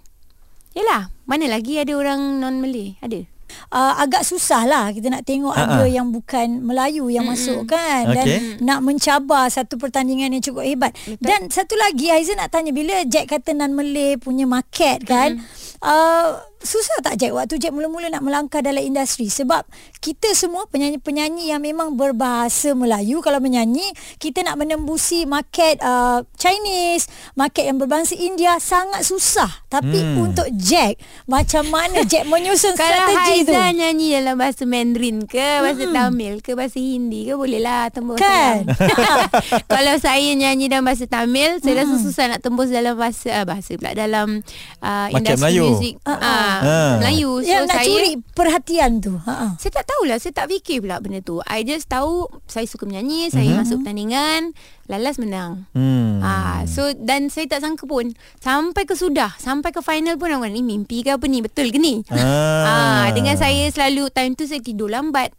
Yelah 0.72 1.12
Mana 1.28 1.52
lagi 1.52 1.84
ada 1.84 1.92
orang 2.00 2.40
non 2.40 2.64
Malay 2.64 2.96
Ada 3.04 3.28
uh, 3.72 3.94
agak 4.00 4.24
susah 4.24 4.66
lah 4.66 4.90
kita 4.90 5.10
nak 5.10 5.26
tengok 5.26 5.52
Ha, 5.52 5.66
ada 5.66 5.84
ha. 5.84 5.90
yang 5.90 6.10
bukan 6.14 6.62
Melayu 6.62 7.10
yang 7.10 7.26
Mm-mm. 7.28 7.36
masuk 7.38 7.70
kan 7.70 8.10
dan 8.14 8.26
Okey. 8.26 8.40
nak 8.64 8.80
mencabar 8.80 9.50
satu 9.50 9.76
pertandingan 9.76 10.32
yang 10.32 10.44
cukup 10.44 10.64
hebat. 10.64 10.92
Betul. 11.06 11.26
Dan 11.26 11.50
satu 11.50 11.76
lagi 11.76 12.08
Aiza 12.14 12.38
nak 12.38 12.54
tanya 12.54 12.72
bila 12.72 13.04
Jack 13.06 13.34
kata 13.34 13.52
nan 13.54 13.74
Malay 13.76 14.16
punya 14.16 14.46
market 14.46 15.04
kan 15.04 15.42
uh, 15.84 16.40
susah 16.60 17.00
tak 17.00 17.16
Jack 17.16 17.32
waktu 17.32 17.56
Jack 17.56 17.72
mula-mula 17.72 18.12
nak 18.12 18.20
melangkah 18.20 18.60
dalam 18.60 18.84
industri 18.84 19.32
sebab 19.32 19.64
kita 20.00 20.36
semua 20.36 20.68
penyanyi-penyanyi 20.68 21.50
yang 21.50 21.64
memang 21.64 21.96
berbahasa 21.96 22.76
Melayu 22.76 23.24
kalau 23.24 23.40
menyanyi 23.40 23.86
kita 24.20 24.44
nak 24.44 24.60
menembusi 24.60 25.24
market 25.24 25.80
uh, 25.80 26.20
Chinese, 26.36 27.08
market 27.34 27.64
yang 27.64 27.80
berbahasa 27.80 28.14
India 28.14 28.60
sangat 28.60 29.04
susah. 29.04 29.48
Tapi 29.70 29.92
Hmm. 30.00 30.32
untuk 30.32 30.50
Jack 30.56 30.98
macam 31.26 31.70
mana 31.70 32.02
Jack 32.02 32.26
menyusun 32.26 32.74
Kalau 32.80 32.90
strategi 33.06 33.46
tu? 33.46 33.54
Haizan 33.54 33.78
nyanyi 33.78 34.08
dalam 34.18 34.36
bahasa 34.36 34.64
Mandarin 34.66 35.24
ke 35.24 35.62
Bahasa 35.62 35.86
Tamil 35.86 36.34
ke 36.42 36.52
Bahasa 36.58 36.80
Hindi 36.82 37.30
ke 37.30 37.34
Boleh 37.38 37.62
lah 37.62 37.92
tembus 37.94 38.18
Kan? 38.18 38.66
Kalau 39.74 39.96
saya 40.02 40.30
nyanyi 40.34 40.68
dalam 40.68 40.90
bahasa 40.90 41.06
Tamil 41.06 41.62
Saya 41.62 41.86
rasa 41.86 41.96
susah 42.02 42.26
nak 42.34 42.42
tembus 42.42 42.74
dalam 42.74 42.98
bahasa 42.98 43.30
uh, 43.30 43.46
Bahasa 43.46 43.78
pula 43.78 43.94
Dalam 43.94 44.42
uh, 44.82 45.08
industri 45.14 45.38
Melayu. 45.38 45.64
muzik 45.70 45.94
Ah, 46.02 46.18
uh, 46.18 46.49
Ah. 46.60 46.98
Melayu 46.98 47.46
So 47.46 47.50
yang 47.50 47.70
nak 47.70 47.78
saya 47.80 47.88
curi 47.88 48.12
perhatian 48.34 48.92
tu. 49.00 49.14
Ha. 49.22 49.56
Saya 49.62 49.72
tak 49.78 49.86
tahulah 49.86 50.18
Saya 50.18 50.34
tak 50.34 50.50
fikir 50.50 50.82
pula 50.82 50.98
benda 50.98 51.22
tu 51.22 51.38
I 51.46 51.62
just 51.62 51.86
tahu 51.86 52.26
Saya 52.50 52.66
suka 52.66 52.90
menyanyi 52.90 53.30
Saya 53.30 53.54
masuk 53.54 53.86
pertandingan 53.86 54.58
Lalas 54.90 55.22
menang 55.22 55.70
Hmm. 55.78 56.18
Ah, 56.20 56.66
so 56.66 56.92
dan 56.98 57.30
saya 57.30 57.46
tak 57.46 57.62
sangka 57.62 57.86
pun 57.86 58.12
sampai 58.42 58.84
ke 58.84 58.98
sudah, 58.98 59.38
sampai 59.38 59.70
ke 59.70 59.80
final 59.80 60.18
pun 60.18 60.34
orang 60.34 60.52
ni 60.52 60.66
mimpi 60.66 61.06
ke 61.06 61.16
apa 61.16 61.26
ni? 61.30 61.40
Betul 61.40 61.70
ke 61.70 61.78
ni? 61.78 62.02
Ah. 62.10 62.18
Ah, 62.66 63.06
dengan 63.14 63.38
saya 63.38 63.70
selalu 63.70 64.10
time 64.12 64.34
tu 64.34 64.50
saya 64.50 64.60
tidur 64.60 64.90
lambat. 64.92 65.32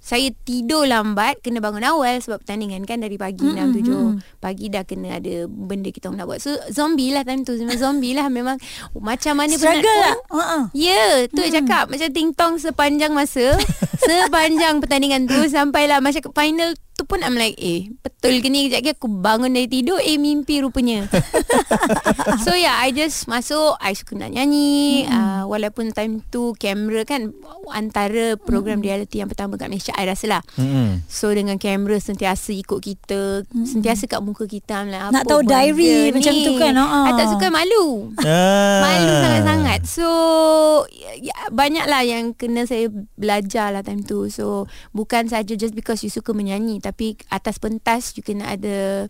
Saya 0.00 0.32
tidur 0.48 0.88
lambat 0.88 1.44
Kena 1.44 1.60
bangun 1.60 1.84
awal 1.84 2.16
Sebab 2.24 2.40
pertandingan 2.40 2.88
kan 2.88 3.04
Dari 3.04 3.20
pagi 3.20 3.44
Mm-mm, 3.44 3.76
6, 3.76 4.40
7 4.40 4.40
Pagi 4.40 4.72
dah 4.72 4.82
kena 4.88 5.20
ada 5.20 5.44
Benda 5.44 5.92
kita 5.92 6.08
nak 6.08 6.24
buat. 6.24 6.40
So 6.40 6.56
zombie 6.72 7.12
lah 7.12 7.22
time 7.22 7.44
tu. 7.44 7.54
Memang 7.60 7.76
zombie 7.76 8.16
lah. 8.16 8.32
Memang 8.32 8.56
Macam 8.96 9.36
mana 9.36 9.52
Struggle 9.54 9.84
lah. 10.00 10.16
pun 10.24 10.40
Ha. 10.40 10.58
Ya 10.72 10.88
yeah, 10.88 11.12
Tu 11.28 11.44
hmm. 11.44 11.52
cakap. 11.52 11.84
Macam 11.92 12.08
ting 12.16 12.32
tong 12.32 12.56
sepanjang 12.56 13.12
masa 13.12 13.60
Sepanjang 14.08 14.80
pertandingan 14.80 15.28
tu 15.28 15.36
Sampailah 15.52 16.00
Macam 16.00 16.32
final 16.32 16.72
tu 17.00 17.08
pun 17.08 17.24
I'm 17.24 17.40
like 17.40 17.56
Eh 17.56 17.88
betul 18.04 18.44
ke 18.44 18.52
ni? 18.52 18.68
Kejap 18.68 18.84
lagi 18.84 18.90
aku 18.92 19.08
bangun 19.08 19.56
dari 19.56 19.72
tidur 19.72 19.96
Eh 20.04 20.20
mimpi 20.20 20.60
rupanya. 20.60 21.08
So 22.44 22.52
yeah 22.52 22.76
I 22.76 22.92
just 22.92 23.24
masuk 23.24 23.80
I 23.80 23.96
suka 23.96 24.12
nak 24.20 24.36
nyanyi 24.36 25.08
uh, 25.08 25.48
Walaupun 25.48 25.96
time 25.96 26.20
tu 26.28 26.52
Kamera 26.60 27.08
kan 27.08 27.32
Antara 27.72 28.36
program 28.36 28.84
reality 28.84 29.24
Yang 29.24 29.32
pertama 29.32 29.56
kat 29.56 29.72
Malaysia 29.72 29.96
I 29.96 30.04
rasa 30.04 30.26
lah. 30.28 30.42
Mm-mm. 30.60 31.00
So 31.08 31.32
dengan 31.32 31.56
kamera 31.56 31.96
Sentiasa 31.96 32.52
ikut 32.52 32.76
kita 32.84 33.48
Sentiasa 33.64 34.04
kat 34.04 34.20
muka 34.20 34.44
kita 34.44 34.84
I'm 34.84 34.92
like, 34.92 35.00
Nak 35.16 35.24
apa 35.24 35.30
tahu 35.32 35.40
benda 35.46 35.52
diary 35.56 36.12
ni? 36.12 36.12
macam 36.20 36.34
tu 36.36 36.52
kan, 36.60 36.72
ha-ha. 36.76 37.00
I 37.08 37.10
tak 37.16 37.28
suka 37.32 37.46
malu. 37.48 37.86
Ah. 38.20 38.80
Malu 38.84 39.12
sangat-sangat. 39.24 39.80
So 39.88 40.06
ya, 41.16 41.32
Banyaklah 41.48 42.02
yang 42.04 42.36
Kena 42.36 42.68
saya 42.68 42.92
belajar 43.16 43.72
lah 43.72 43.80
time 43.80 44.04
tu. 44.04 44.28
So 44.28 44.68
Bukan 44.92 45.30
saja 45.30 45.56
just 45.56 45.72
because 45.72 46.04
You 46.04 46.12
suka 46.12 46.34
menyanyi 46.36 46.82
Tapi 46.90 47.06
atas 47.28 47.56
pentas 47.56 48.12
You 48.12 48.22
kena 48.22 48.50
ada 48.50 49.06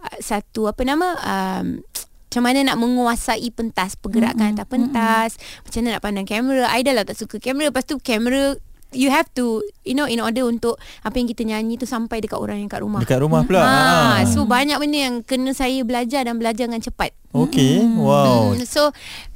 uh, 0.00 0.18
Satu 0.18 0.66
Apa 0.66 0.82
nama 0.82 1.14
um, 1.16 1.78
macam 2.26 2.42
mana 2.44 2.66
nak 2.66 2.76
menguasai 2.76 3.46
pentas 3.48 3.94
Pergerakan 3.94 4.58
atas 4.58 4.66
pentas 4.66 5.30
Macam 5.62 5.78
mana 5.80 5.88
nak 5.94 6.02
pandang 6.02 6.26
kamera 6.26 6.66
I 6.68 6.82
dah 6.82 6.90
lah 6.92 7.06
tak 7.06 7.14
suka 7.14 7.38
kamera 7.38 7.70
Lepas 7.70 7.86
tu 7.86 7.96
kamera 7.96 8.58
You 8.90 9.06
have 9.08 9.30
to 9.32 9.62
You 9.82 9.94
know 9.94 10.06
in 10.06 10.18
order 10.18 10.42
untuk 10.42 10.74
Apa 11.00 11.14
yang 11.14 11.26
kita 11.26 11.42
nyanyi 11.42 11.78
tu 11.78 11.86
Sampai 11.86 12.18
dekat 12.18 12.34
orang 12.36 12.58
yang 12.58 12.66
kat 12.66 12.78
rumah 12.78 12.98
Dekat 12.98 13.18
rumah 13.18 13.42
pula. 13.42 13.62
Ah, 13.62 13.70
Ah. 13.70 14.18
So 14.24 14.42
banyak 14.44 14.74
benda 14.76 14.98
yang 15.00 15.16
Kena 15.22 15.50
saya 15.50 15.78
belajar 15.80 16.22
Dan 16.22 16.38
belajar 16.38 16.66
dengan 16.66 16.78
cepat 16.78 17.14
Okey. 17.30 17.86
Wow. 17.94 18.54
Hmm, 18.54 18.62
so 18.62 18.90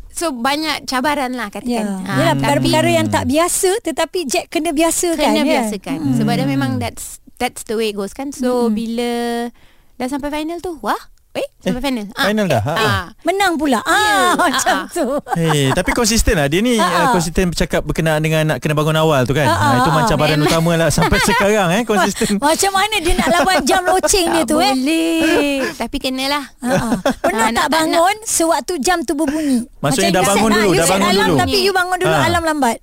so 0.08 0.30
banyak 0.30 0.82
cabaran 0.82 1.34
lah 1.34 1.46
Ya. 1.46 1.54
katakan. 1.54 1.86
Yalah, 2.02 2.34
perkara-perkara 2.34 2.90
yang 2.92 3.06
tak 3.06 3.26
biasa 3.26 3.78
tetapi 3.80 4.26
Jack 4.26 4.46
kena 4.48 4.70
biasakan. 4.70 5.14
kena 5.16 5.42
ya? 5.42 5.62
biasakan. 5.62 5.98
Hmm. 6.02 6.14
Sebab 6.14 6.34
dah 6.34 6.46
memang 6.46 6.70
that's 6.78 7.22
that's 7.38 7.62
the 7.64 7.74
way 7.74 7.90
it 7.90 7.96
goes 7.96 8.12
kan. 8.12 8.30
So 8.30 8.66
hmm. 8.66 8.74
bila 8.74 9.10
dah 9.94 10.06
sampai 10.06 10.30
final 10.30 10.58
tu, 10.58 10.78
wah, 10.78 10.98
eh 11.32 11.46
sampai 11.58 11.78
final. 11.80 12.06
Final 12.10 12.46
dah. 12.46 12.62
Ha. 12.62 12.72
Ah. 12.74 13.04
Menang 13.22 13.58
pula. 13.58 13.82
Ah, 13.82 13.94
Ya, 13.94 14.18
macam 14.46 14.74
ah, 14.74 14.82
ah. 14.82 14.90
tu. 14.90 15.06
Hey, 15.34 15.70
tapi 15.70 15.90
konsisten 15.90 16.34
lah 16.34 16.46
Dia 16.46 16.58
ni 16.58 16.78
ha. 16.78 16.86
uh, 16.86 17.06
konsisten 17.10 17.50
bercakap 17.50 17.82
berkenaan 17.82 18.18
dengan 18.18 18.42
nak 18.44 18.58
kena 18.58 18.74
bangun 18.74 18.94
awal 18.94 19.22
tu 19.22 19.34
kan. 19.34 19.46
Ha, 19.46 19.54
ha, 19.54 19.66
Ha, 19.68 19.78
itu 19.78 19.90
ha. 19.90 19.96
macam 19.96 20.16
Memang. 20.18 20.46
utama 20.46 20.72
lah 20.74 20.88
sampai 20.88 21.18
sekarang 21.28 21.68
eh 21.74 21.82
konsisten. 21.82 22.38
Macam 22.38 22.70
mana 22.72 22.96
dia 22.98 23.14
nak 23.14 23.28
lawan 23.32 23.58
jam 23.62 23.82
loceng 23.86 24.26
dia 24.32 24.42
tu 24.42 24.58
eh? 24.58 24.72
boleh. 24.74 25.74
Tapi 25.74 25.96
kenalah. 25.98 26.44
Ha, 26.62 26.68
ha. 26.74 26.88
Pernah 27.22 27.46
Ah, 27.48 27.50
nak 27.50 27.54
tak 27.54 27.66
tak 27.66 27.68
bangun 27.70 28.16
sewaktu 28.24 28.72
jam 28.78 28.98
tu 29.02 29.14
berbunyi? 29.14 29.62
Maksudnya 29.78 30.10
Macam 30.10 30.16
dah 30.16 30.22
bangun 30.26 30.50
dulu, 30.52 30.68
ah, 30.68 30.74
dah 30.74 30.86
bangun 30.88 31.12
dulu. 31.14 31.34
Tapi 31.38 31.58
you 31.62 31.72
bangun 31.72 31.96
dulu 32.02 32.14
Ah. 32.14 32.26
alarm 32.26 32.44
lambat. 32.46 32.78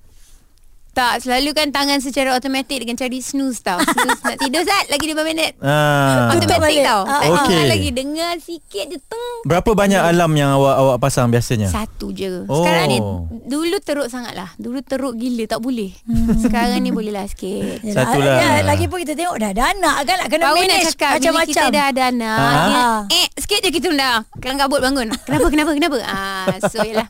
Tak, 0.96 1.20
selalu 1.20 1.52
kan 1.52 1.68
tangan 1.68 2.00
secara 2.00 2.32
automatik 2.32 2.80
dengan 2.80 2.96
cari 2.96 3.20
snooze 3.20 3.60
tau. 3.60 3.76
Snooze 3.76 4.22
nak 4.24 4.40
tidur 4.40 4.64
Zat, 4.64 4.88
lagi 4.88 5.04
5 5.06 5.20
minit. 5.22 5.52
Ha. 5.60 6.32
Tutup 6.32 6.56
Automatik 6.56 6.80
tau. 6.82 7.00
Ah, 7.04 7.20
ah. 7.20 7.44
Dengar 7.44 7.64
lagi. 7.68 7.88
Dengar 7.92 8.32
sikit 8.40 8.84
je. 8.86 8.96
Teng. 8.98 9.36
Berapa 9.44 9.70
banyak 9.72 10.00
alam 10.00 10.32
yang 10.32 10.56
awak 10.56 10.74
awak 10.74 10.96
pasang 10.98 11.28
biasanya? 11.28 11.68
Satu 11.68 12.10
je 12.10 12.48
Oh. 12.48 12.58
Sekarang 12.58 12.86
ni 12.86 12.98
Dulu 13.44 13.76
teruk 13.78 14.08
sangat 14.08 14.32
lah 14.32 14.50
Dulu 14.56 14.80
teruk 14.80 15.14
gila 15.14 15.46
Tak 15.46 15.60
boleh 15.60 15.94
Sekarang 16.36 16.80
ni 16.80 16.90
boleh 16.90 17.10
lah 17.10 17.22
sikit 17.24 17.78
Yelah, 17.80 17.94
Satulah. 18.02 18.36
Ya, 18.36 18.50
lagi 18.62 18.86
pun 18.86 18.98
kita 18.98 19.14
tengok 19.14 19.36
dah 19.36 19.50
ada 19.50 19.62
anak 19.70 19.96
kan 20.02 20.16
nak 20.16 20.28
kena 20.28 20.42
Baru 20.44 20.56
nak 20.56 20.64
manage 20.64 20.86
cakap 20.90 21.10
Bila 21.12 21.18
macam-macam. 21.20 21.46
kita 21.52 21.66
dah 21.70 21.84
ada 21.86 22.02
anak 22.08 22.34
Ah. 22.36 22.66
dia, 22.66 22.82
Ah. 22.82 23.00
Eh 23.14 23.26
sikit 23.36 23.58
je 23.60 23.70
kita 23.70 23.88
dah 23.92 24.16
Kelang 24.36 24.58
kabut 24.58 24.80
bangun 24.80 25.06
Kenapa 25.20 25.46
kenapa 25.46 25.70
kenapa 25.72 25.96
ah, 26.02 26.46
So 26.64 26.78
yelah 26.82 27.06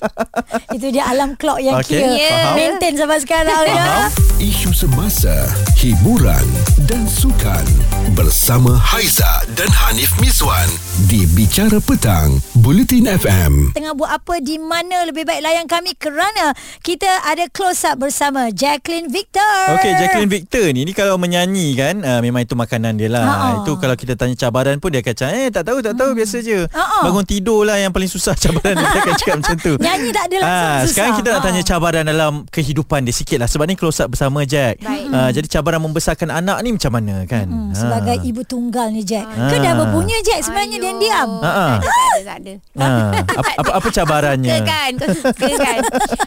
Itu 0.70 0.86
dia 0.90 1.04
alam 1.06 1.32
clock 1.34 1.58
yang 1.58 1.78
Okey, 1.78 1.96
kira 1.96 2.12
faham. 2.12 2.54
maintain 2.54 2.94
sampai 2.94 3.18
sekarang 3.18 3.56
ya. 3.76 4.08
Isu 4.40 4.72
semasa, 4.72 5.48
hiburan 5.76 6.44
dan 6.88 7.04
sukan 7.04 7.64
bersama 8.08 8.78
Haiza 8.78 9.26
dan 9.50 9.66
Hanif 9.66 10.14
Miswan 10.16 10.68
di 11.04 11.26
Bicara 11.26 11.80
Petang, 11.80 12.38
Bulletin 12.54 13.10
FM. 13.10 13.72
Tengah 13.72 13.92
buat 13.92 14.12
apa 14.12 14.38
di 14.38 14.56
mana 14.56 15.02
lebih 15.02 15.24
baik 15.24 15.40
layan 15.40 15.66
kami 15.66 15.90
kerana 15.92 16.54
kita 16.80 17.08
ada 17.24 17.48
close 17.48 17.82
up 17.82 17.98
bersama 17.98 18.48
Jacqueline 18.48 19.08
Victor. 19.08 19.74
Okey, 19.74 19.90
Jacqueline 19.92 20.30
Victor 20.30 20.70
ni 20.70 20.84
ni 20.84 20.92
kalau 20.92 21.16
menyanyi 21.16 21.74
kan 21.74 21.98
uh, 21.98 22.20
memang 22.20 22.42
itu 22.42 22.54
makanan 22.54 22.94
dia 22.94 23.08
lah. 23.08 23.24
Ha-ha. 23.24 23.48
Itu 23.60 23.74
kalau 23.74 23.94
kita 23.94 24.14
tanya 24.14 24.36
cabaran 24.36 24.76
pun 24.76 24.88
dia 24.88 25.00
akan 25.00 25.14
cakap 25.16 25.34
eh 25.34 25.48
tak 25.50 25.64
tahu 25.64 25.78
tak 25.80 25.94
tahu 25.94 26.10
biasa 26.12 26.36
je. 26.40 26.58
Ha-ha. 26.64 27.02
Bangun 27.02 27.24
tidur 27.24 27.64
lah 27.64 27.76
yang 27.76 27.90
paling 27.90 28.08
susah 28.08 28.38
cabaran 28.38 28.76
dia 28.76 28.86
akan 28.88 29.14
cakap 29.16 29.36
macam 29.40 29.56
tu. 29.58 29.72
Nyanyi 29.78 30.08
tak 30.10 30.24
ada 30.26 30.36
langsung 30.36 30.46
Ah, 30.46 30.76
susah. 30.78 30.86
sekarang 30.86 31.12
kita 31.16 31.28
nak 31.28 31.34
Ha. 31.34 31.44
tanya 31.44 31.62
cabaran 31.64 32.04
dalam 32.04 32.32
kehidupan 32.46 33.00
dia 33.02 33.12
sikit 33.12 33.38
lah 33.38 33.48
Sebab 33.48 33.64
ni 33.64 33.74
close 33.74 33.98
up 33.98 34.08
bersama 34.08 34.44
Jack 34.44 34.78
uh, 34.84 35.28
Jadi 35.28 35.46
cabaran 35.48 35.80
membesarkan 35.80 36.28
anak 36.30 36.60
ni 36.60 36.70
macam 36.70 36.92
mana 36.92 37.24
kan 37.24 37.46
Hmm, 37.46 37.72
Ah. 37.72 37.95
Sebagai 37.96 38.16
ibu 38.22 38.42
tunggal 38.42 38.92
ni 38.92 39.00
Jack. 39.00 39.24
Ah. 39.26 39.48
Ke 39.48 39.56
dah 39.56 39.72
berpunya 39.74 40.20
Jack 40.20 40.44
sebenarnya 40.44 40.76
Ayuh. 40.76 40.84
diam-diam. 40.84 41.30
Ah, 41.38 41.48
ah. 41.48 41.74
Tak 41.78 41.88
ada 41.88 41.88
tak 41.88 41.96
ada, 42.04 42.20
tak 42.20 42.38
ada. 42.38 42.52
Ah, 42.76 43.10
apa, 43.34 43.50
apa, 43.56 43.70
apa 43.72 43.88
cabarannya 43.96 44.52
Suka 44.52 44.64
kan 44.66 44.90
Kau 44.92 45.08
suka 45.08 45.48
kan 45.56 45.78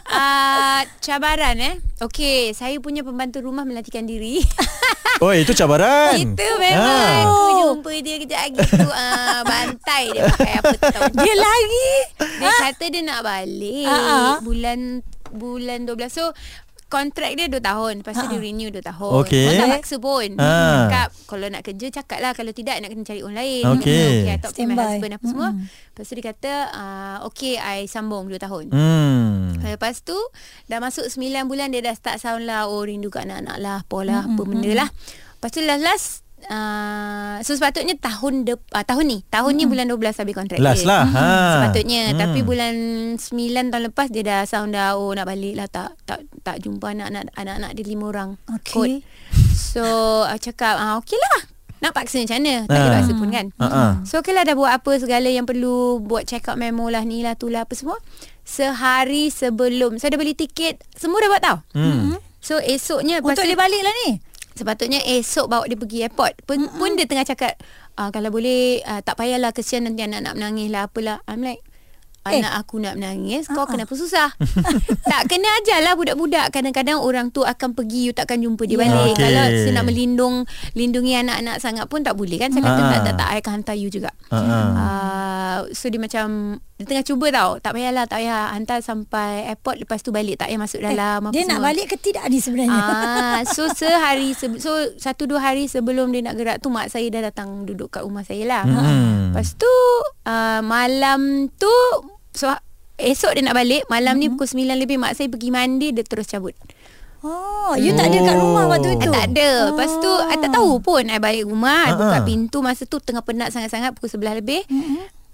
uh, 0.08 0.80
Cabaran 0.98 1.56
eh 1.56 1.74
Okey 2.00 2.50
Saya 2.50 2.74
punya 2.78 3.00
pembantu 3.00 3.38
rumah 3.40 3.62
Melatihkan 3.62 4.02
diri 4.02 4.42
Oh 5.24 5.30
itu 5.30 5.52
cabaran 5.52 6.14
Itu 6.16 6.46
memang 6.56 6.80
Ah. 6.80 7.22
Aku 7.22 7.50
jumpa 7.76 7.90
dia 8.00 8.16
kejap 8.16 8.40
lagi 8.40 8.58
tu 8.66 8.82
uh, 8.82 9.40
Bantai 9.44 10.02
dia 10.10 10.22
pakai 10.26 10.52
apa 10.56 10.74
tau 10.80 11.02
Dia 11.12 11.34
lari. 11.36 11.90
Dia 12.38 12.50
kata 12.64 12.84
dia 12.88 13.02
nak 13.02 13.20
balik 13.20 13.86
Ah, 13.86 13.94
ah. 13.94 14.32
Bulan 14.40 15.02
Bulan 15.30 15.86
12 15.86 15.94
So 16.08 16.34
Kontrak 16.90 17.30
dia 17.32 17.46
2 17.46 17.56
tahun 17.56 17.92
Lepas 18.02 18.12
tu 18.12 18.26
dia 18.26 18.36
renew 18.36 18.68
2 18.68 18.82
tahun 18.82 19.12
Okey. 19.22 19.46
Orang 19.46 19.60
tak 19.62 19.70
paksa 19.78 19.96
pun 19.96 20.28
Ah. 20.36 20.84
Cakap 20.84 21.08
Kalau 21.24 21.46
nak 21.46 21.62
kerja 21.62 21.86
Cakap 21.92 22.18
lah 22.18 22.32
Kalau 22.32 22.50
tidak 22.50 22.76
nak 22.76 22.88
kena 22.88 23.04
cari 23.04 23.20
orang 23.20 23.38
lain 23.38 23.62
Okey. 23.72 23.78
okay 23.78 24.06
I 24.26 24.36
talk 24.36 24.50
to 24.50 24.58
my 24.58 24.66
Standby. 24.66 24.82
husband 24.90 25.12
apa 25.12 25.24
semua 25.24 25.48
Lepas 25.54 26.04
tu 26.04 26.12
dia 26.12 26.24
kata 26.26 26.52
uh, 26.68 27.16
Okay 27.24 27.54
I 27.54 27.86
sambung 27.86 28.26
2 28.26 28.36
tahun 28.36 28.64
Hmm. 28.68 29.62
Lepas 29.62 30.02
tu 30.02 30.18
Dah 30.66 30.78
masuk 30.78 31.06
9 31.06 31.16
bulan 31.46 31.70
Dia 31.70 31.80
dah 31.80 31.94
start 31.94 32.18
sound 32.18 32.42
lah 32.42 32.66
Oh 32.66 32.82
rindu 32.82 33.06
kat 33.06 33.22
anak-anak 33.22 33.56
lah 33.56 33.76
Apalah 33.80 34.26
apa 34.26 34.42
benda 34.42 34.70
lah 34.76 34.88
Lepas 34.90 35.50
tu 35.50 35.62
last-last 35.62 36.26
uh, 36.46 37.36
So 37.40 37.52
sepatutnya 37.52 37.94
tahun 37.94 38.42
de, 38.42 38.54
uh, 38.54 38.80
Tahun 38.80 39.02
ni 39.02 39.20
Tahun 39.26 39.50
ni 39.50 39.64
bulan 39.64 39.84
12 39.86 40.00
habis 40.16 40.32
kontrak 40.32 40.56
Last 40.56 40.80
dia 40.80 40.88
lah 40.88 41.04
ha. 41.06 41.26
Sepatutnya 41.58 42.00
Hmm. 42.06 42.18
Tapi 42.18 42.38
bulan 42.40 42.74
9 43.14 43.20
tahun 43.66 43.82
lepas 43.86 44.06
Dia 44.08 44.22
dah 44.22 44.40
sound 44.44 44.72
dah 44.72 44.94
Oh 44.94 45.10
nak 45.10 45.24
balik 45.24 45.54
lah 45.54 45.66
Tak 45.66 45.98
tak 46.02 46.18
tak 46.40 46.56
jumpa 46.58 46.90
anak-anak 46.90 47.28
Anak-anak 47.34 47.70
dia 47.72 47.84
lima 47.84 48.04
orang 48.06 48.30
Okey. 48.50 48.72
Kot. 48.72 48.88
So 49.52 49.84
uh, 50.22 50.36
cakap 50.36 50.76
ah, 50.76 50.96
Okey 50.96 51.16
lah 51.16 51.38
Nak 51.80 51.92
paksa 51.92 52.18
macam 52.18 52.38
mana 52.38 52.54
Tak 52.62 52.74
boleh 52.74 52.86
Ah. 52.86 52.94
paksa 52.94 53.12
pun 53.14 53.28
kan 53.28 53.46
Ah, 53.56 53.64
ah. 53.66 53.90
So 54.02 54.18
okey 54.18 54.32
lah 54.32 54.42
dah 54.42 54.54
buat 54.54 54.72
apa 54.72 54.92
Segala 54.96 55.26
yang 55.26 55.44
perlu 55.44 55.76
Buat 55.98 56.24
check 56.24 56.46
up 56.46 56.56
memo 56.56 56.86
lah 56.86 57.02
Ni 57.02 57.20
lah 57.20 57.34
tu 57.34 57.46
lah 57.46 57.62
apa 57.62 57.72
semua 57.72 57.96
Sehari 58.42 59.28
sebelum 59.28 59.96
Saya 59.96 60.12
dah 60.12 60.18
beli 60.18 60.34
tiket 60.34 60.82
Semua 60.92 61.18
dah 61.18 61.28
buat 61.28 61.42
tau 61.42 61.56
Hmm. 61.72 62.16
So 62.40 62.56
esoknya 62.56 63.20
Untuk 63.20 63.44
dia 63.44 63.52
balik 63.54 63.78
lah 63.78 63.92
ni. 64.02 64.16
Sepatutnya 64.60 65.00
esok 65.00 65.48
bawa 65.48 65.64
dia 65.64 65.80
pergi 65.80 66.04
airport 66.04 66.44
Pun, 66.44 66.60
mm-hmm. 66.60 66.76
pun 66.76 66.90
dia 66.92 67.08
tengah 67.08 67.24
cakap 67.24 67.56
ah, 67.96 68.12
Kalau 68.12 68.28
boleh 68.28 68.84
ah, 68.84 69.00
Tak 69.00 69.16
payahlah 69.16 69.56
kesian 69.56 69.88
nanti 69.88 70.04
anak 70.04 70.20
nak 70.20 70.36
menangis 70.36 70.68
lah 70.68 70.84
Apalah 70.84 71.24
I'm 71.24 71.40
like 71.40 71.64
Eh. 72.22 72.36
Anak 72.36 72.52
aku 72.58 72.76
nak 72.76 72.94
menangis 72.94 73.48
Kau 73.48 73.64
Ah-ah. 73.64 73.68
kenapa 73.70 73.92
susah 73.92 74.28
Tak 75.10 75.24
kena 75.24 75.48
ajar 75.56 75.80
lah 75.80 75.94
budak-budak 75.94 76.50
Kadang-kadang 76.50 77.00
orang 77.00 77.28
tu 77.28 77.40
akan 77.40 77.72
pergi 77.72 78.00
You 78.02 78.12
takkan 78.12 78.38
jumpa 78.38 78.60
dia 78.62 78.76
Ya. 78.76 78.80
balik 78.86 79.14
Okey. 79.14 79.24
Kalau 79.24 79.44
saya 79.48 79.72
nak 79.72 79.84
melindung 79.84 80.34
Lindungi 80.72 81.16
anak-anak 81.16 81.56
sangat 81.58 81.84
pun 81.86 82.00
Tak 82.00 82.12
boleh 82.12 82.36
kan 82.36 82.52
Saya 82.52 82.60
kata 82.62 82.76
Ah. 82.76 82.88
tak, 82.90 83.00
tak, 83.02 83.14
tak 83.16 83.26
I 83.26 83.38
akan 83.38 83.52
hantar 83.56 83.72
you 83.74 83.88
juga 83.88 84.12
ah. 84.28 84.36
Uh, 84.36 85.72
so 85.72 85.86
dia 85.86 85.96
macam 85.96 86.26
Dia 86.76 86.84
tengah 86.84 87.02
cuba 87.02 87.26
tau 87.30 87.50
Tak 87.56 87.72
payahlah 87.72 88.04
Tak 88.04 88.18
payah 88.18 88.40
hantar 88.52 88.78
sampai 88.80 89.30
airport 89.46 89.76
Lepas 89.78 90.00
tu 90.00 90.10
balik 90.10 90.36
Tak 90.36 90.46
payah 90.46 90.60
masuk 90.60 90.80
dalam 90.82 91.18
apa 91.22 91.32
Eh, 91.32 91.34
Dia 91.34 91.44
nak 91.46 91.56
semua. 91.56 91.66
balik 91.66 91.86
ke 91.88 91.96
tidak 91.96 92.24
ni 92.26 92.38
sebenarnya? 92.38 92.76
Ah, 92.76 93.38
so 93.48 93.64
sehari 93.66 94.32
sebe- 94.32 94.60
so 94.60 94.68
satu 94.94 95.24
dua 95.24 95.40
hari 95.42 95.66
sebelum 95.66 96.10
dia 96.10 96.20
nak 96.22 96.36
gerak 96.36 96.56
tu 96.58 96.68
mak 96.68 96.86
saya 96.86 97.08
dah 97.08 97.24
datang 97.24 97.64
duduk 97.64 97.88
kat 97.88 98.02
rumah 98.02 98.20
saya 98.22 98.44
lah. 98.44 98.62
Hmm. 98.62 99.30
Lepas 99.30 99.54
tu 99.54 99.72
uh, 100.22 100.60
malam 100.60 101.20
tu 101.52 101.72
so 102.40 102.48
esok 102.96 103.36
dia 103.36 103.44
nak 103.44 103.56
balik 103.56 103.84
malam 103.92 104.16
ni 104.16 104.32
pukul 104.32 104.48
9 104.48 104.64
lebih 104.80 104.96
mak 104.96 105.12
saya 105.12 105.28
pergi 105.28 105.52
mandi 105.52 105.92
dia 105.92 106.04
terus 106.04 106.24
cabut. 106.24 106.56
Oh, 107.20 107.76
you 107.76 107.92
tak 107.92 108.08
ada 108.08 108.32
kat 108.32 108.36
rumah 108.40 108.64
waktu 108.64 108.96
I 108.96 109.04
tu? 109.04 109.12
tak 109.12 109.26
ada. 109.36 109.50
Lepas 109.68 109.92
tu 110.00 110.08
I 110.08 110.36
tak 110.40 110.56
tahu 110.56 110.80
pun 110.80 111.04
I 111.04 111.20
balik 111.20 111.44
rumah 111.44 111.92
I 111.92 111.92
buka 111.92 112.16
ah. 112.16 112.24
pintu 112.24 112.64
masa 112.64 112.88
tu 112.88 112.96
tengah 112.96 113.20
penat 113.20 113.52
sangat-sangat 113.52 113.92
pukul 113.92 114.08
11 114.08 114.40
lebih. 114.40 114.64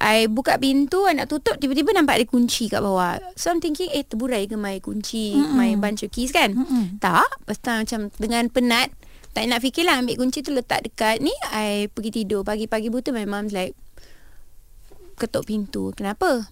I 0.02 0.26
buka 0.26 0.58
pintu 0.58 1.06
I 1.06 1.14
nak 1.14 1.30
tutup 1.30 1.62
tiba-tiba 1.62 1.94
nampak 1.94 2.18
ada 2.18 2.26
kunci 2.26 2.66
kat 2.66 2.82
bawah. 2.82 3.22
So 3.38 3.54
I'm 3.54 3.62
thinking 3.62 3.94
eh 3.94 4.02
terburai 4.02 4.50
ke 4.50 4.58
my 4.58 4.82
kunci 4.82 5.38
my 5.38 5.78
bunch 5.78 6.02
of 6.02 6.10
keys 6.10 6.34
kan? 6.34 6.58
Tak. 6.98 7.30
Lepas 7.46 7.56
tu 7.62 7.70
macam 7.70 8.00
dengan 8.18 8.50
penat 8.50 8.90
tak 9.30 9.46
nak 9.52 9.60
fikir 9.60 9.84
lah 9.84 10.00
ambil 10.00 10.16
kunci 10.16 10.40
tu 10.40 10.50
letak 10.50 10.80
dekat 10.90 11.20
ni 11.20 11.30
I 11.52 11.92
pergi 11.92 12.24
tidur 12.24 12.40
pagi-pagi 12.40 12.88
buta 12.88 13.12
my 13.12 13.28
mom's 13.28 13.52
like 13.52 13.76
ketuk 15.20 15.44
pintu 15.44 15.92
kenapa 15.92 16.48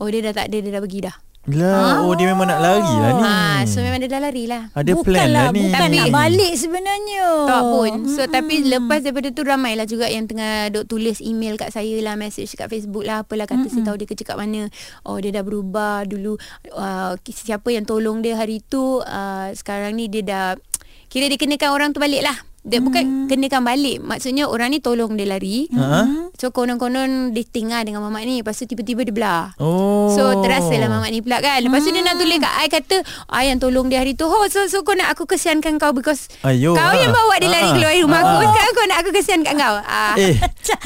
oh 0.00 0.08
dia 0.10 0.20
dah 0.24 0.32
tak 0.34 0.46
ada 0.50 0.56
dia 0.58 0.70
dah 0.74 0.82
pergi 0.82 1.00
dah 1.06 1.16
Lah, 1.44 2.00
oh 2.08 2.16
dia 2.16 2.32
memang 2.32 2.48
nak 2.48 2.56
lari 2.56 2.88
lah 2.88 3.10
ni. 3.12 3.20
Ah, 3.20 3.60
so 3.68 3.84
memang 3.84 4.00
dia 4.00 4.08
dah 4.08 4.16
lari 4.16 4.48
lah. 4.48 4.72
Ada 4.72 4.96
plan 5.04 5.28
Bukanlah, 5.28 5.44
lah 5.44 5.46
ni. 5.52 5.60
bukan 5.68 5.76
Tapi- 5.76 5.98
nak 6.00 6.08
balik 6.08 6.52
sebenarnya. 6.56 7.24
Tak 7.44 7.62
pun 7.68 7.90
So 8.08 8.20
mm-hmm. 8.24 8.32
tapi 8.32 8.54
lepas 8.64 8.98
daripada 9.04 9.28
tu 9.28 9.42
Ramai 9.44 9.76
lah 9.76 9.84
juga 9.84 10.08
Yang 10.08 10.32
tengah 10.32 10.72
duk 10.72 10.88
tulis 10.88 11.20
email 11.20 11.60
kat 11.60 11.68
saya 11.68 12.00
lah 12.00 12.16
Message 12.16 12.56
kat 12.56 12.72
Facebook 12.72 13.04
lah 13.04 13.28
Apalah 13.28 13.44
kata 13.44 13.60
mm-hmm. 13.60 13.76
saya 13.76 13.84
tahu 13.84 13.96
dia 14.00 14.08
kerja 14.08 14.24
kat 14.24 14.38
mana 14.40 14.72
Oh 15.04 15.20
dia 15.20 15.36
dah 15.36 15.44
berubah 15.44 16.08
Dulu 16.08 16.32
uh, 16.80 17.12
Siapa 17.20 17.68
yang 17.68 17.84
tolong 17.84 18.24
dia 18.24 18.40
hari 18.40 18.64
tu 18.64 19.04
uh, 19.04 19.52
Sekarang 19.52 20.00
ni 20.00 20.08
dia 20.08 20.24
dah 20.24 20.48
Kira 21.12 21.28
dia 21.28 21.36
kenakan 21.36 21.70
orang 21.76 21.90
tu 21.92 22.00
balik 22.00 22.24
lah 22.24 22.40
dia 22.64 22.80
Hmm. 22.80 22.88
bukan 22.88 23.04
kenakan 23.28 23.60
balik 23.62 24.00
Maksudnya 24.00 24.48
orang 24.48 24.72
ni 24.72 24.80
tolong 24.80 25.12
dia 25.12 25.28
lari 25.28 25.68
Ha? 25.68 26.32
So 26.34 26.48
konon-konon 26.48 27.30
Dia 27.30 27.44
tinggal 27.44 27.84
dengan 27.84 28.00
mamat 28.00 28.24
ni 28.24 28.40
Lepas 28.40 28.56
tu 28.56 28.64
tiba-tiba 28.64 29.04
dia 29.04 29.12
belah 29.12 29.44
Oh. 29.56 30.08
So 30.10 30.40
terasa 30.40 30.72
lah 30.72 30.88
mamat 30.88 31.12
ni 31.12 31.20
pula 31.20 31.38
kan 31.38 31.60
Lepas 31.60 31.84
tu 31.84 31.92
dia 31.92 32.00
nak 32.00 32.16
tulis 32.16 32.40
kat 32.40 32.52
I 32.56 32.66
Kata 32.66 32.96
I 33.28 33.52
yang 33.52 33.60
tolong 33.60 33.86
dia 33.86 34.00
hari 34.00 34.12
tu 34.12 34.24
oh, 34.24 34.48
so, 34.48 34.64
so 34.64 34.80
kau 34.80 34.92
nak 34.92 35.12
aku 35.12 35.28
kesiankan 35.28 35.76
kau 35.76 35.92
Because 35.92 36.32
Ayo, 36.40 36.72
Kau 36.72 36.88
ah. 36.88 36.96
yang 36.96 37.12
bawa 37.12 37.36
dia 37.36 37.48
lari 37.48 37.62
Ah. 37.62 37.72
keluar 37.74 37.92
rumah 37.94 38.18
aku 38.18 38.32
Ah. 38.34 38.48
Sekarang 38.48 38.72
kau 38.72 38.86
nak 38.86 38.98
aku 38.98 39.10
kesian 39.12 39.40
kat 39.40 39.54
kau 39.54 39.74
ah. 39.76 40.14
Eh, 40.16 40.34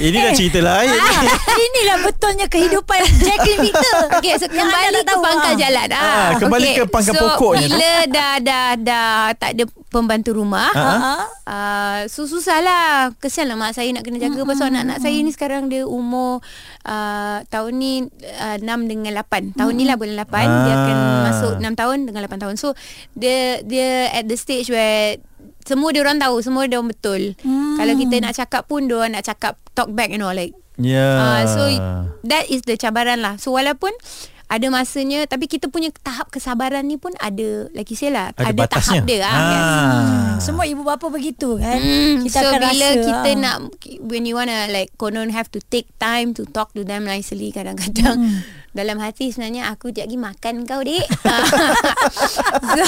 ini 0.01 0.17
dah 0.17 0.33
cerita 0.33 0.59
lain. 0.59 0.91
Ah, 0.91 1.23
inilah 1.65 1.97
betulnya 2.01 2.47
kehidupan 2.47 2.99
Jacqueline 3.21 3.61
Victor. 3.63 3.99
Okay 4.13 4.35
so 4.35 4.47
kembali 4.47 4.91
ke 4.93 5.03
tahu, 5.05 5.21
pangkal 5.21 5.53
ah. 5.53 5.57
jalan 5.57 5.89
ah. 5.91 6.03
Ah, 6.03 6.31
kembali 6.37 6.69
ke 6.73 6.83
pangkal 6.85 7.15
so, 7.15 7.23
pokoknya 7.25 7.67
tu. 7.67 7.71
Bila 7.71 7.91
dah, 8.11 8.35
dah, 8.41 8.67
dah 8.75 9.11
tak 9.33 9.51
ada 9.55 9.63
pembantu 9.89 10.37
rumah. 10.37 10.69
Ah, 10.71 10.87
ah. 10.87 11.23
uh, 11.45 12.01
So 12.07 12.25
susah 12.25 12.61
lah. 12.61 13.13
Kesian 13.17 13.49
lah 13.49 13.57
mak 13.57 13.73
saya 13.73 13.89
nak 13.91 14.05
kena 14.05 14.21
jaga. 14.21 14.45
Pasal 14.45 14.71
anak-anak 14.71 14.99
saya 15.01 15.17
ni 15.19 15.33
sekarang 15.33 15.69
dia 15.69 15.85
umur 15.85 16.45
uh, 16.85 17.39
Tahun 17.45 17.73
ni 17.73 18.05
uh, 18.39 18.57
6 18.57 18.65
dengan 18.85 19.13
8 19.21 19.57
Tahun 19.57 19.73
ni 19.73 19.85
lah 19.85 19.97
bulan 19.97 20.17
8 20.21 20.29
Dia 20.29 20.75
akan 20.75 20.97
Ah. 20.99 21.23
masuk 21.27 21.53
6 21.57 21.65
tahun 21.75 21.99
dengan 22.05 22.21
8 22.25 22.43
tahun. 22.43 22.55
So 22.57 22.77
dia 23.13 23.61
dia 23.65 24.13
at 24.13 24.25
the 24.25 24.37
stage 24.37 24.69
where 24.69 25.17
semua 25.65 25.93
dia 25.93 26.01
orang 26.01 26.17
tahu 26.17 26.41
Semua 26.41 26.65
dia 26.65 26.77
orang 26.77 26.93
betul. 26.93 27.37
Kalau 27.77 27.95
kita 27.97 28.15
nak 28.19 28.33
cakap 28.35 28.63
pun 28.65 28.85
Dia 28.85 28.97
orang 28.97 29.13
nak 29.17 29.25
cakap 29.25 29.57
Talk 29.73 29.93
back 29.93 30.09
you 30.09 30.21
know 30.21 30.31
Like. 30.31 30.53
Ya. 30.79 31.07
Uh, 31.19 31.43
so 31.45 31.63
that 32.23 32.47
is 32.47 32.63
the 32.63 32.79
cabaran 32.79 33.19
lah. 33.19 33.35
So 33.35 33.51
walaupun 33.51 33.91
ada 34.49 34.67
masanya 34.69 35.25
tapi 35.25 35.45
kita 35.45 35.69
punya 35.69 35.93
tahap 35.95 36.29
kesabaran 36.29 36.81
ni 36.83 36.97
pun 36.97 37.13
ada 37.17 37.69
like 37.71 37.87
you 37.87 37.95
say 37.95 38.09
lah 38.09 38.33
Ada 38.33 38.49
ada, 38.49 38.59
batasnya. 38.59 39.01
tahap 39.01 39.05
dia 39.05 39.19
ah. 39.21 39.29
Ah. 39.29 39.45
Yes. 39.45 40.41
Semua 40.41 40.65
ibu 40.65 40.81
bapa 40.81 41.05
begitu 41.07 41.57
kan. 41.57 41.77
Hmm, 41.77 42.23
kita 42.23 42.39
so 42.39 42.47
akan 42.49 42.61
bila 42.63 42.89
rasa. 42.89 43.03
kita 43.03 43.29
ah. 43.29 43.37
nak 43.37 43.57
when 44.01 44.23
you 44.23 44.33
wanna 44.33 44.67
like 44.69 44.89
konon 44.95 45.29
have 45.29 45.47
to 45.47 45.61
take 45.63 45.85
time 45.97 46.33
to 46.33 46.47
talk 46.47 46.73
to 46.73 46.83
them 46.83 47.05
nicely 47.05 47.51
kadang-kadang 47.51 48.17
Hmm. 48.19 48.41
dalam 48.71 48.97
hati 48.97 49.29
sebenarnya 49.29 49.69
aku 49.69 49.91
sekejap 49.91 50.07
lagi 50.07 50.19
makan 50.19 50.55
kau 50.65 50.81
dek. 50.81 51.05
so 52.77 52.85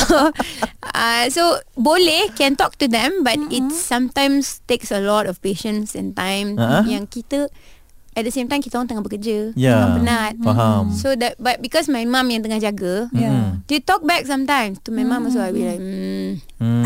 uh, 0.87 1.25
so 1.29 1.43
boleh 1.75 2.31
can 2.33 2.55
talk 2.55 2.77
to 2.77 2.87
them 2.87 3.21
but 3.21 3.37
it 3.49 3.65
sometimes 3.71 4.65
takes 4.65 4.89
a 4.89 4.99
lot 4.99 5.25
of 5.25 5.37
patience 5.41 5.93
and 5.93 6.15
time 6.15 6.57
Ah. 6.57 6.85
yang 6.85 7.05
kita 7.05 7.51
at 8.13 8.23
the 8.23 8.31
same 8.31 8.47
time 8.47 8.59
kita 8.59 8.75
orang 8.75 8.89
tengah 8.89 9.05
bekerja, 9.05 9.55
Ya. 9.55 9.75
tengah 9.77 9.91
penat. 9.97 10.33
Faham. 10.41 10.85
So 10.93 11.15
that 11.15 11.39
but 11.39 11.61
because 11.61 11.87
my 11.87 12.03
mum 12.03 12.27
yang 12.27 12.43
tengah 12.43 12.59
jaga, 12.59 13.07
Ya. 13.11 13.59
they 13.67 13.79
talk 13.79 14.03
back 14.03 14.27
sometimes 14.27 14.83
to 14.83 14.91
my 14.91 15.03
mum 15.03 15.25
also 15.25 15.39
I 15.39 15.51
be 15.51 15.63
like 15.63 15.79
hmm 15.79 16.31
Hmm. 16.61 16.85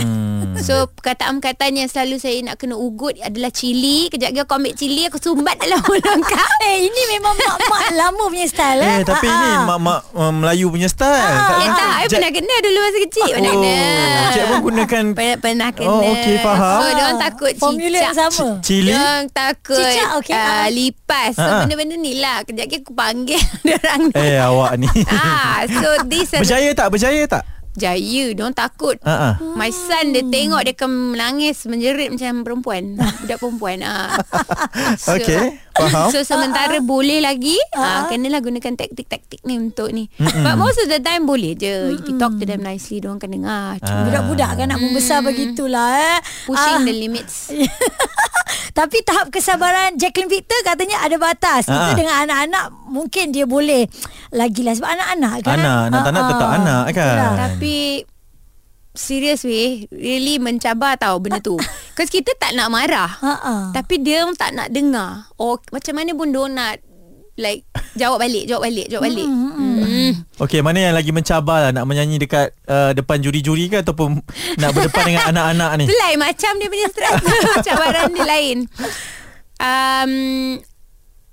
So 0.57 0.87
perkataan-perkataan 0.89 1.73
yang 1.75 1.87
selalu 1.87 2.17
saya 2.17 2.39
nak 2.41 2.57
kena 2.57 2.75
ugut 2.75 3.19
adalah 3.19 3.49
cili. 3.49 4.07
Kejap 4.07 4.31
lagi 4.31 4.41
aku 4.41 4.55
ambil 4.55 4.73
cili 4.73 5.03
aku 5.05 5.19
sumbat 5.19 5.57
dalam 5.57 5.81
mulut 5.85 6.05
kau. 6.23 6.51
Eh 6.63 6.85
ini 6.85 7.03
memang 7.11 7.35
mak-mak 7.35 7.83
lama 7.93 8.25
punya 8.25 8.45
style 8.45 8.81
eh. 8.81 8.95
Eh 8.95 9.03
tapi 9.03 9.25
Ah, 9.25 9.35
ini 9.35 9.49
ah. 9.51 9.63
mak-mak 9.67 10.01
uh, 10.13 10.31
Melayu 10.31 10.67
punya 10.69 10.87
style. 10.87 11.11
Ah. 11.27 11.59
Eh 11.59 11.69
tak, 11.69 11.93
I 11.97 12.07
pernah 12.07 12.31
kena 12.31 12.55
dulu 12.61 12.79
masa 12.81 12.99
kecil. 13.01 13.31
Pernah 13.31 13.51
Oh, 13.51 13.57
kena. 13.57 14.31
Cik 14.31 14.45
pun 14.45 14.59
gunakan 14.63 15.05
Pernah, 15.13 15.37
pernah 15.39 15.69
kena. 15.71 15.91
Oh, 15.91 16.13
okey, 16.13 16.37
faham. 16.39 16.75
So, 16.75 16.87
dia 16.89 17.03
orang 17.03 17.21
takut 17.21 17.53
Formula 17.57 17.87
cicak. 17.93 18.05
yang 18.05 18.17
sama. 18.17 18.47
cili. 18.61 18.89
Dia 18.89 18.99
orang 19.01 19.29
takut 19.31 19.79
Cicak, 19.81 20.11
okey, 20.19 20.33
uh, 20.33 20.41
ah. 20.41 20.67
lipas. 20.69 21.31
So, 21.31 21.41
Ah, 21.41 21.47
ah. 21.47 21.59
benda-benda 21.63 21.95
ni 21.97 22.13
lah. 22.17 22.37
Kejap 22.43 22.65
lagi 22.65 22.77
aku 22.79 22.93
panggil 22.93 23.43
dia 23.65 23.77
orang. 23.77 24.03
Eh 24.13 24.37
awak 24.39 24.73
ni. 24.77 24.89
ah, 25.09 25.61
so 25.67 25.89
this 26.05 26.31
is 26.31 26.41
Berjaya 26.41 26.71
tak? 26.73 26.89
Berjaya 26.89 27.23
tak? 27.27 27.43
Jaya. 27.75 28.25
Dia 28.31 28.41
orang 28.41 28.55
takut. 28.55 28.97
Ah. 29.03 29.37
My 29.55 29.69
son 29.69 30.11
dia 30.11 30.23
tengok 30.23 30.63
dia 30.63 30.73
akan 30.73 30.91
menangis 31.13 31.67
menjerit 31.67 32.11
macam 32.11 32.43
perempuan 32.43 32.95
budak 33.21 33.39
perempuan 33.39 33.79
ah. 33.83 34.15
Okey, 35.15 35.59
faham. 35.71 36.09
So 36.11 36.23
sementara 36.23 36.79
boleh 36.79 37.19
lagi 37.19 37.59
ah 37.75 38.07
kenalah 38.07 38.41
gunakan 38.41 38.75
taktik-taktik 38.75 39.43
ni 39.43 39.59
untuk 39.59 39.91
ni. 39.91 40.07
But 40.19 40.55
most 40.55 40.79
of 40.79 40.89
the 40.89 40.99
time 40.99 41.25
boleh 41.25 41.55
je. 41.55 41.95
If 41.95 42.07
you 42.07 42.17
talk 42.17 42.39
to 42.39 42.45
them 42.45 42.63
nicely 42.63 42.99
dia 42.99 43.11
orang 43.11 43.19
akan 43.19 43.31
dengar. 43.33 43.69
Ah. 43.83 44.07
Budak-budak 44.07 44.51
kan 44.55 44.67
nak 44.71 44.81
membesar 44.81 45.21
begitulah 45.21 45.89
eh. 45.95 46.19
Pushing 46.47 46.81
Ah. 46.81 46.87
the 46.87 46.95
limits. 46.95 47.51
Tapi 48.75 49.07
tahap 49.07 49.31
kesabaran 49.31 49.95
Jacqueline 49.95 50.27
Victor 50.27 50.59
katanya 50.67 50.99
ada 50.99 51.15
batas. 51.15 51.63
Itu 51.71 51.79
Ah. 51.79 51.95
dengan 51.95 52.27
anak-anak 52.27 52.75
mungkin 52.91 53.31
dia 53.31 53.47
boleh 53.47 53.87
lagilah 54.35 54.75
sebab 54.75 54.91
anak-anak 54.99 55.35
kan. 55.47 55.59
Anak, 55.63 55.83
nak 55.95 56.01
tak 56.03 56.11
nak 56.11 56.23
Ah, 56.23 56.29
tetap 56.35 56.49
ah. 56.51 56.57
anak 56.59 56.85
kan? 56.91 57.15
Itulah. 57.15 57.35
Tapi 57.39 57.77
serious 58.95 59.47
weh 59.47 59.87
really 59.95 60.43
mencabar 60.43 60.99
tau 60.99 61.23
benda 61.23 61.39
tu. 61.39 61.55
Cause 61.97 62.11
kita 62.11 62.35
tak 62.35 62.59
nak 62.59 62.67
marah. 62.67 63.15
Ha 63.23 63.33
ah. 63.39 63.63
Tapi 63.71 64.03
dia 64.03 64.27
tak 64.35 64.51
nak 64.59 64.67
dengar. 64.75 65.31
Or 65.39 65.63
macam 65.71 65.95
mana 65.95 66.11
pun 66.11 66.35
dia 66.35 66.43
nak 66.51 66.73
like 67.35 67.67
jawab 67.99 68.23
balik, 68.23 68.47
jawab 68.47 68.63
balik, 68.67 68.87
jawab 68.91 69.05
balik. 69.11 69.27
Hmm. 69.27 70.11
Okey, 70.43 70.61
mana 70.63 70.91
yang 70.91 70.95
lagi 70.95 71.11
mencabar 71.15 71.69
lah 71.69 71.71
nak 71.71 71.87
menyanyi 71.87 72.19
dekat 72.19 72.55
uh, 72.67 72.91
depan 72.95 73.23
juri-juri 73.23 73.71
ke 73.71 73.83
ataupun 73.83 74.19
nak 74.59 74.71
berdepan 74.75 75.03
dengan 75.07 75.25
anak-anak 75.35 75.71
ni? 75.79 75.85
Itu 75.87 75.95
lain 75.95 76.19
macam 76.19 76.53
dia 76.59 76.69
punya 76.71 76.87
stres 76.91 77.15
Cabaran 77.67 78.11
dia 78.11 78.27
lain 78.27 78.57
um, 79.63 80.13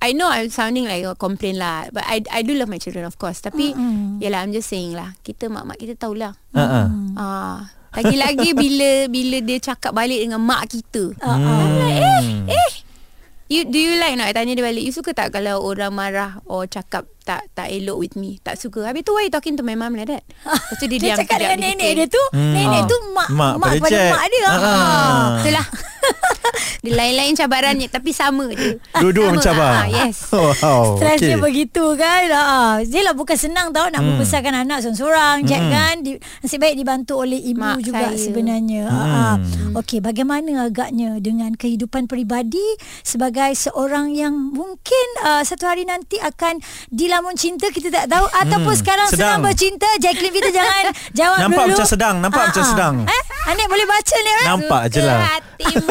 I 0.02 0.18
know 0.18 0.30
I'm 0.30 0.50
sounding 0.50 0.90
like 0.90 1.06
a 1.06 1.14
complain 1.14 1.62
lah 1.62 1.86
But 1.94 2.10
I 2.10 2.26
I 2.34 2.42
do 2.42 2.58
love 2.58 2.74
my 2.74 2.82
children 2.82 3.06
of 3.06 3.22
course 3.22 3.38
Tapi 3.46 3.78
mm-hmm. 3.78 4.18
Yalah 4.18 4.42
I'm 4.42 4.50
just 4.50 4.66
saying 4.66 4.98
lah 4.98 5.14
Kita 5.22 5.46
mak-mak 5.46 5.78
kita 5.78 5.94
tahulah 5.94 6.34
Ha 6.58 6.64
ah. 6.66 6.88
ah, 7.22 7.58
Lagi-lagi 7.94 8.58
bila 8.58 9.06
Bila 9.14 9.38
dia 9.46 9.62
cakap 9.62 9.94
balik 9.94 10.26
dengan 10.26 10.42
mak 10.42 10.74
kita 10.74 11.14
Hmm. 11.22 12.50
Eh 12.50 12.72
You, 13.52 13.68
do 13.68 13.76
you 13.76 14.00
like 14.00 14.16
nak 14.16 14.32
I 14.32 14.34
tanya 14.34 14.56
dia 14.56 14.64
balik? 14.64 14.80
You 14.80 14.96
suka 14.96 15.12
tak 15.12 15.36
kalau 15.36 15.60
orang 15.60 15.92
marah 15.92 16.40
Or 16.48 16.64
cakap 16.72 17.04
tak 17.28 17.52
tak 17.52 17.68
elok 17.68 18.00
with 18.00 18.16
me? 18.16 18.40
Tak 18.40 18.56
suka. 18.56 18.88
Habis 18.88 19.04
tu 19.04 19.12
why 19.12 19.28
you 19.28 19.34
talking 19.34 19.60
to 19.60 19.64
my 19.68 19.76
mum 19.76 19.92
like 19.92 20.08
that? 20.08 20.24
Lepas 20.24 20.76
tu 20.80 20.88
dia, 20.88 20.96
Dia 21.04 21.06
diam 21.12 21.18
cakap 21.20 21.36
kejap, 21.36 21.52
dengan 21.52 21.58
dia 21.60 21.72
nenek 21.76 21.92
dia 21.92 22.08
tu, 22.08 22.24
Hmm. 22.32 22.54
nenek 22.56 22.82
tu 22.88 22.96
mak 23.12 23.28
Mak 23.28 23.54
mak, 23.60 23.72
pada 23.84 24.00
mak 24.08 24.24
dia. 24.32 24.48
Ah. 24.48 24.56
Ah. 24.56 25.28
Itulah 25.44 25.66
Dia 26.82 26.94
lain-lain 26.94 27.34
cabarannya 27.34 27.88
Tapi 27.88 28.10
sama 28.12 28.50
je 28.50 28.76
Dua-dua 28.96 29.30
Sama. 29.30 29.34
mencabar. 29.34 29.72
ah, 29.72 29.88
Yes 29.88 30.18
Wow. 30.34 30.98
Stres 30.98 31.20
dia 31.20 31.30
okey. 31.32 31.40
begitu 31.40 31.84
kan 31.94 32.26
ah. 32.32 32.74
Dia 32.82 33.02
lah 33.02 33.14
bukan 33.14 33.36
senang 33.36 33.70
tau 33.70 33.86
Nak 33.86 33.98
Hmm. 33.98 34.18
membesarkan 34.18 34.54
anak 34.58 34.82
seorang-seorang 34.82 35.36
Jack 35.44 35.62
kan 35.64 35.96
Di, 36.00 36.12
Nasib 36.42 36.58
baik 36.58 36.76
dibantu 36.76 37.14
oleh 37.20 37.38
ibu 37.38 37.56
Mak 37.56 37.78
juga 37.82 38.10
saya. 38.10 38.18
sebenarnya 38.18 38.84
Hmm. 38.84 39.14
ah. 39.14 39.36
Okey 39.78 40.00
bagaimana 40.00 40.42
agaknya 40.66 41.18
Dengan 41.18 41.54
kehidupan 41.54 42.06
peribadi 42.06 42.66
Sebagai 43.02 43.54
seorang 43.54 44.12
yang 44.12 44.34
Mungkin 44.52 45.06
uh, 45.22 45.42
satu 45.42 45.66
hari 45.66 45.84
nanti 45.84 46.18
Akan 46.18 46.58
dilamun 46.88 47.34
cinta 47.34 47.70
Kita 47.70 47.88
tak 47.90 48.06
tahu 48.08 48.26
Ataupun 48.28 48.74
sekarang 48.74 49.08
sedang. 49.08 49.38
sedang 49.38 49.42
bercinta 49.44 49.88
Jacqueline 49.98 50.34
kita 50.34 50.50
jangan 50.52 50.84
Jawab 51.20 51.38
Nampak 51.42 51.64
dulu 51.64 51.74
macam 51.74 51.88
sedang, 51.88 52.16
nampak 52.18 52.42
Ah, 52.42 52.48
macam 52.48 52.64
ah. 52.64 52.68
sedang. 52.68 52.96
Eh 53.06 53.22
Anik 53.44 53.68
boleh 53.68 53.86
baca 53.86 54.16
ni 54.18 54.32
kan 54.32 54.46
Nampak 54.48 54.82
je 54.88 55.00
lah. 55.00 55.20
hatimu 55.30 55.91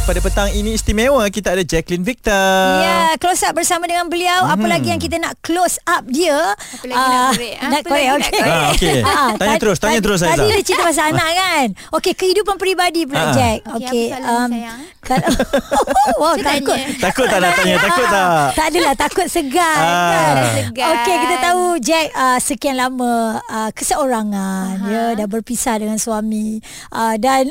Pada 0.00 0.18
petang 0.18 0.50
ini 0.50 0.74
istimewa 0.74 1.22
kita 1.28 1.54
ada 1.54 1.62
Jacqueline 1.62 2.02
Victor. 2.02 2.34
Ya, 2.82 3.14
close 3.16 3.46
up 3.46 3.54
bersama 3.54 3.86
dengan 3.86 4.04
beliau. 4.04 4.42
Apa 4.42 4.66
lagi 4.66 4.90
yang 4.90 4.98
kita 4.98 5.16
nak 5.16 5.38
close 5.38 5.78
up 5.84 6.02
dia? 6.04 6.34
Apa 6.34 6.82
lagi 6.82 6.98
nak 6.98 7.14
Ah, 7.14 7.30
korek? 7.30 7.54
Nak 7.54 7.80
korek, 7.80 7.94
lagi 8.02 8.10
nak 8.10 8.18
okey. 8.18 8.40
korek? 8.40 8.50
Ah, 8.50 8.66
okey. 8.74 8.98
Ah, 9.00 9.30
Tanya 9.30 9.46
tad- 9.46 9.60
terus, 9.60 9.76
tanya 9.78 9.94
tad- 9.94 10.04
terus, 10.04 10.18
Tadi 10.20 10.32
Aizah. 10.34 10.48
dia 10.50 10.64
cerita 10.64 10.82
pasal 10.82 11.04
anak 11.14 11.28
kan? 11.32 11.66
Okey, 11.94 12.12
kehidupan 12.16 12.56
peribadi 12.56 13.02
pula, 13.04 13.22
Ah. 13.22 13.30
Jack. 13.30 13.58
Okey, 13.70 14.04
soalan 14.10 14.26
um, 14.26 14.48
sayang? 14.50 14.80
kalau- 15.06 15.30
wow, 16.20 16.34
takut. 16.34 16.74
tanya. 16.74 16.98
Takut 17.00 17.26
tak 17.28 17.38
nak 17.38 17.52
tanya? 17.54 17.76
Takut 17.78 18.06
tak? 18.08 18.28
Tak 18.50 18.66
adalah 18.66 18.92
takut 18.96 19.26
segan 19.26 19.78
Ah. 19.78 20.10
kan. 20.10 20.34
Segan. 20.58 20.86
Okey 20.90 21.16
kita 21.20 21.36
tahu 21.40 21.62
Jack 21.78 22.06
uh, 22.12 22.38
sekian 22.40 22.74
lama 22.74 23.14
uh, 23.46 23.70
keseorangan 23.70 24.66
ya 24.82 25.04
dah 25.14 25.26
berpisah 25.28 25.78
dengan 25.78 25.96
suami 25.96 26.58
uh, 26.90 27.14
dan 27.16 27.46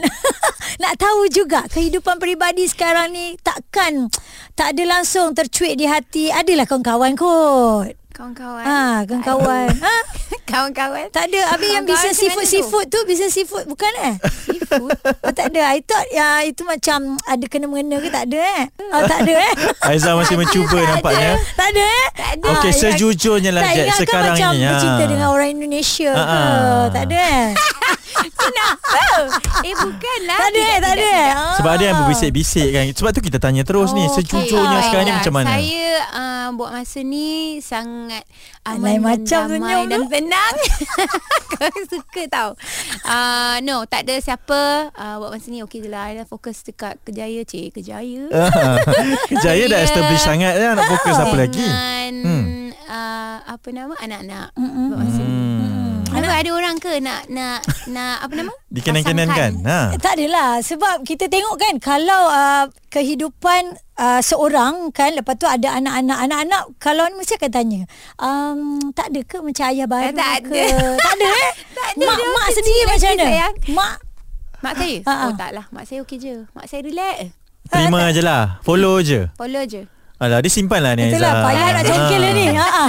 nak 0.78 0.94
tahu 0.96 1.26
juga 1.28 1.66
kehidupan 1.66 2.22
peribadi 2.22 2.70
sekarang 2.70 3.10
ni 3.10 3.34
takkan 3.42 4.14
tak 4.54 4.78
ada 4.78 4.84
langsung 4.86 5.34
tercuit 5.34 5.74
di 5.74 5.90
hati 5.90 6.30
adalah 6.30 6.70
kawan-kawan 6.70 7.18
kot. 7.18 7.96
Kawan-kawan 8.10 8.64
Ha 8.68 9.08
kawan-kawan. 9.08 9.72
ha 9.88 9.96
Kawan-kawan 10.44 11.08
Tak 11.08 11.32
ada 11.32 11.56
Habis 11.56 11.70
yang 11.72 11.86
bisnes 11.88 12.20
seafood 12.20 12.44
tu? 12.44 12.52
Seafood 12.52 12.86
tu 12.92 13.00
Bisnes 13.08 13.32
seafood 13.32 13.64
bukan 13.64 13.88
eh 13.96 14.16
Seafood 14.44 14.92
Oh 15.24 15.32
tak 15.32 15.56
ada 15.56 15.72
I 15.72 15.80
thought 15.80 16.04
ya, 16.12 16.44
Itu 16.44 16.68
macam 16.68 17.16
Ada 17.24 17.46
kena-mengena 17.48 18.04
ke 18.04 18.12
tak 18.12 18.28
ada 18.28 18.44
eh 18.44 18.64
oh, 18.92 19.08
Tak 19.08 19.24
ada 19.24 19.34
eh 19.40 19.54
Aizah 19.88 20.20
masih 20.20 20.36
mencuba 20.36 20.84
nampaknya. 20.84 21.40
Tak 21.56 21.68
ada 21.72 21.84
eh 21.86 22.08
Tak 22.12 22.30
ada. 22.36 22.48
Okey, 22.60 22.72
ya. 22.76 22.80
sejujurnya 22.92 23.52
lah 23.56 23.64
tak 23.64 23.72
Jack 23.72 23.86
ingat 23.88 24.00
sekarang 24.04 24.20
kan 24.20 24.36
macam 24.36 24.52
ni. 24.52 24.66
bercinta 24.68 25.00
ha. 25.00 25.08
dengan 25.08 25.28
orang 25.32 25.50
Indonesia 25.56 26.12
ke. 26.12 26.42
Tak 26.92 27.04
ada 27.08 27.18
eh 27.24 27.48
Kenapa? 28.30 29.02
eh 29.62 29.76
bukanlah 29.76 30.38
Tak 30.38 30.48
ada 30.48 30.60
eh 30.60 30.66
Tidak, 30.66 30.78
Tak 30.80 30.92
ada 30.92 30.96
tidak, 30.96 30.96
tidak. 30.96 31.54
Sebab 31.56 31.72
ada 31.72 31.84
yang 31.84 31.98
berbisik-bisik 32.00 32.68
kan. 32.70 32.84
Sebab 32.90 33.12
tu 33.12 33.22
kita 33.22 33.38
tanya 33.38 33.64
terus 33.64 33.90
ni 33.92 34.02
Oh, 34.02 34.12
sejujurnya 34.12 34.48
okey. 34.76 34.86
sekarang 34.86 35.06
ni 35.06 35.14
macam 35.14 35.34
mana? 35.34 35.50
Saya 35.52 35.86
uh, 36.12 36.48
buat 36.52 36.70
masa 36.72 37.00
ni 37.02 37.30
sangat 37.60 38.24
aman 38.64 38.80
Lain 38.80 38.96
dan 38.96 39.02
macam 39.02 39.44
damai 39.52 39.82
dan 39.86 40.00
tu. 40.00 40.10
tenang. 40.10 40.56
Kau 41.52 41.80
suka 41.86 42.22
tau. 42.28 42.50
Uh, 43.04 43.56
no, 43.62 43.84
tak 43.84 44.04
ada 44.04 44.16
siapa 44.18 44.60
uh, 44.90 45.16
buat 45.18 45.32
masa 45.32 45.48
ni 45.48 45.62
okey 45.62 45.80
je 45.80 45.90
lah. 45.90 46.08
I 46.08 46.18
dah 46.18 46.26
fokus 46.26 46.62
dekat 46.62 46.98
kejaya. 47.02 47.42
Cik, 47.42 47.74
kejaya. 47.74 48.28
Kejaya 49.30 49.64
dah 49.68 49.80
establish 49.82 50.22
sangat 50.22 50.54
dah 50.54 50.74
nak 50.74 50.88
fokus 50.88 51.16
apa 51.16 51.36
lagi. 51.36 51.64
Dengan 51.64 52.14
Hmm. 52.20 52.46
uh, 52.86 53.38
apa 53.48 53.68
nama 53.70 53.94
anak-anak. 53.96 54.48
Mm-mm. 54.54 54.86
Buat 54.90 55.00
masa 55.00 55.22
ni. 55.22 55.30
Hmm. 55.30 55.69
Kenapa 56.30 56.46
ada 56.46 56.52
orang 56.54 56.78
ke 56.78 56.94
nak 57.02 57.22
nak 57.34 57.60
nak 57.90 58.16
apa 58.22 58.34
nama? 58.38 58.54
Dikenan-kenan 58.78 59.28
kan? 59.34 59.52
Ha. 59.66 59.80
Tak 59.98 60.14
adalah 60.14 60.62
sebab 60.62 61.02
kita 61.02 61.26
tengok 61.26 61.58
kan 61.58 61.74
kalau 61.82 62.30
uh, 62.30 62.70
kehidupan 62.94 63.74
uh, 63.98 64.22
seorang 64.22 64.94
kan 64.94 65.18
lepas 65.18 65.34
tu 65.42 65.50
ada 65.50 65.74
anak-anak 65.82 66.30
anak-anak 66.30 66.64
kalau 66.78 67.10
ni 67.10 67.18
mesti 67.18 67.34
akan 67.34 67.50
tanya 67.50 67.82
um, 68.22 68.78
tak 68.94 69.10
ada 69.10 69.26
ke 69.26 69.42
macam 69.42 69.74
ayah 69.74 69.90
baru 69.90 70.14
tak 70.14 70.46
ke 70.46 70.54
ada. 70.54 70.86
tak 71.02 71.12
ada 71.18 71.28
eh 71.34 71.52
Tak 71.82 71.88
ada, 71.98 72.06
mak 72.06 72.18
dia 72.22 72.28
mak 72.30 72.48
sendiri 72.54 72.82
macam 72.86 73.10
mana 73.10 73.26
sayang. 73.26 73.54
mak 73.74 73.96
Mak 74.60 74.74
saya? 74.76 74.98
Ha, 75.08 75.14
ha. 75.16 75.26
Oh 75.26 75.34
tak 75.34 75.50
lah. 75.56 75.66
Mak 75.72 75.84
saya 75.88 76.00
okey 76.04 76.18
je. 76.20 76.36
Mak 76.52 76.68
saya 76.68 76.84
relax. 76.84 77.32
Terima 77.72 78.12
je 78.12 78.22
lah. 78.22 78.60
Follow 78.62 79.00
je. 79.00 79.32
Follow 79.40 79.64
je. 79.64 79.88
Alah, 80.20 80.40
dia 80.40 80.52
simpan 80.52 80.80
lah 80.80 80.94
ni 80.94 81.08
itulah 81.08 81.32
Aizah. 81.32 81.46
payah 81.46 81.68
nak 81.70 81.80
Ah. 81.80 81.88
congkel 81.90 82.20
dia 82.20 82.32
ni 82.34 82.46
ha 82.52 82.68
ha. 82.68 82.84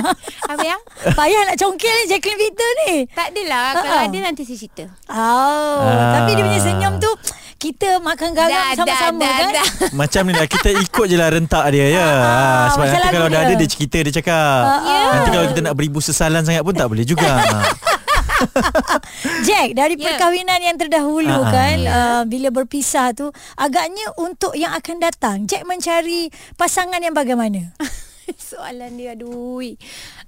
Apa 0.48 0.64
yang? 0.64 0.80
payah 1.12 1.40
nak 1.44 1.56
congkel 1.56 1.92
ni 1.92 2.04
Jacqueline 2.06 2.40
Victor 2.40 2.70
ni 2.80 2.92
Tak 3.08 3.26
adalah. 3.30 3.66
Ha, 3.68 3.78
Kalau 3.78 3.98
ada 4.04 4.18
nanti 4.20 4.42
saya 4.42 4.58
cerita. 4.58 4.84
oh 5.06 5.78
Ah. 5.80 6.12
tapi 6.16 6.30
dia 6.32 6.42
punya 6.42 6.60
senyum 6.60 6.94
tu 6.96 7.10
kita 7.56 8.00
makan 8.00 8.32
garam 8.32 8.50
Dah, 8.50 8.72
sama-sama 8.74 9.20
dah, 9.20 9.30
kan 9.30 9.46
dah, 9.46 9.52
dah. 9.54 9.68
Macam 10.00 10.22
ni 10.24 10.32
lah 10.32 10.46
Kita 10.46 10.68
ikut 10.72 11.04
je 11.06 11.14
lah 11.14 11.28
rentak 11.28 11.64
dia 11.68 11.86
ya. 11.92 12.08
Ah, 12.08 12.64
Sebab 12.72 12.82
macam 12.82 12.88
nanti 12.90 13.04
lagu 13.04 13.14
kalau 13.14 13.28
dah 13.28 13.36
dia. 13.38 13.46
ada 13.46 13.54
Dia 13.54 13.68
cerita 13.68 13.96
dia 14.00 14.12
cakap 14.16 14.60
Ya. 14.82 15.00
Nanti 15.12 15.28
kalau 15.28 15.46
kita 15.46 15.60
nak 15.60 15.74
beribu 15.74 15.98
sesalan 16.00 16.40
sangat 16.40 16.62
pun 16.62 16.72
Tak 16.72 16.88
boleh 16.88 17.04
juga 17.04 17.28
Jack 19.46 19.74
dari 19.74 19.94
Ya. 19.94 20.04
perkahwinan 20.06 20.60
yang 20.60 20.76
terdahulu 20.76 21.28
Ah, 21.30 21.42
ah. 21.42 21.50
kan 21.50 21.76
Ya. 21.76 21.90
uh, 21.90 22.22
bila 22.24 22.48
berpisah 22.50 23.12
tu 23.12 23.28
agaknya 23.54 24.04
untuk 24.16 24.54
yang 24.54 24.72
akan 24.72 24.96
datang 24.98 25.36
Jack 25.44 25.64
mencari 25.64 26.28
pasangan 26.54 26.98
yang 26.98 27.12
bagaimana? 27.12 27.72
Soalan 28.30 28.94
dia 28.94 29.12
aduh. 29.12 29.58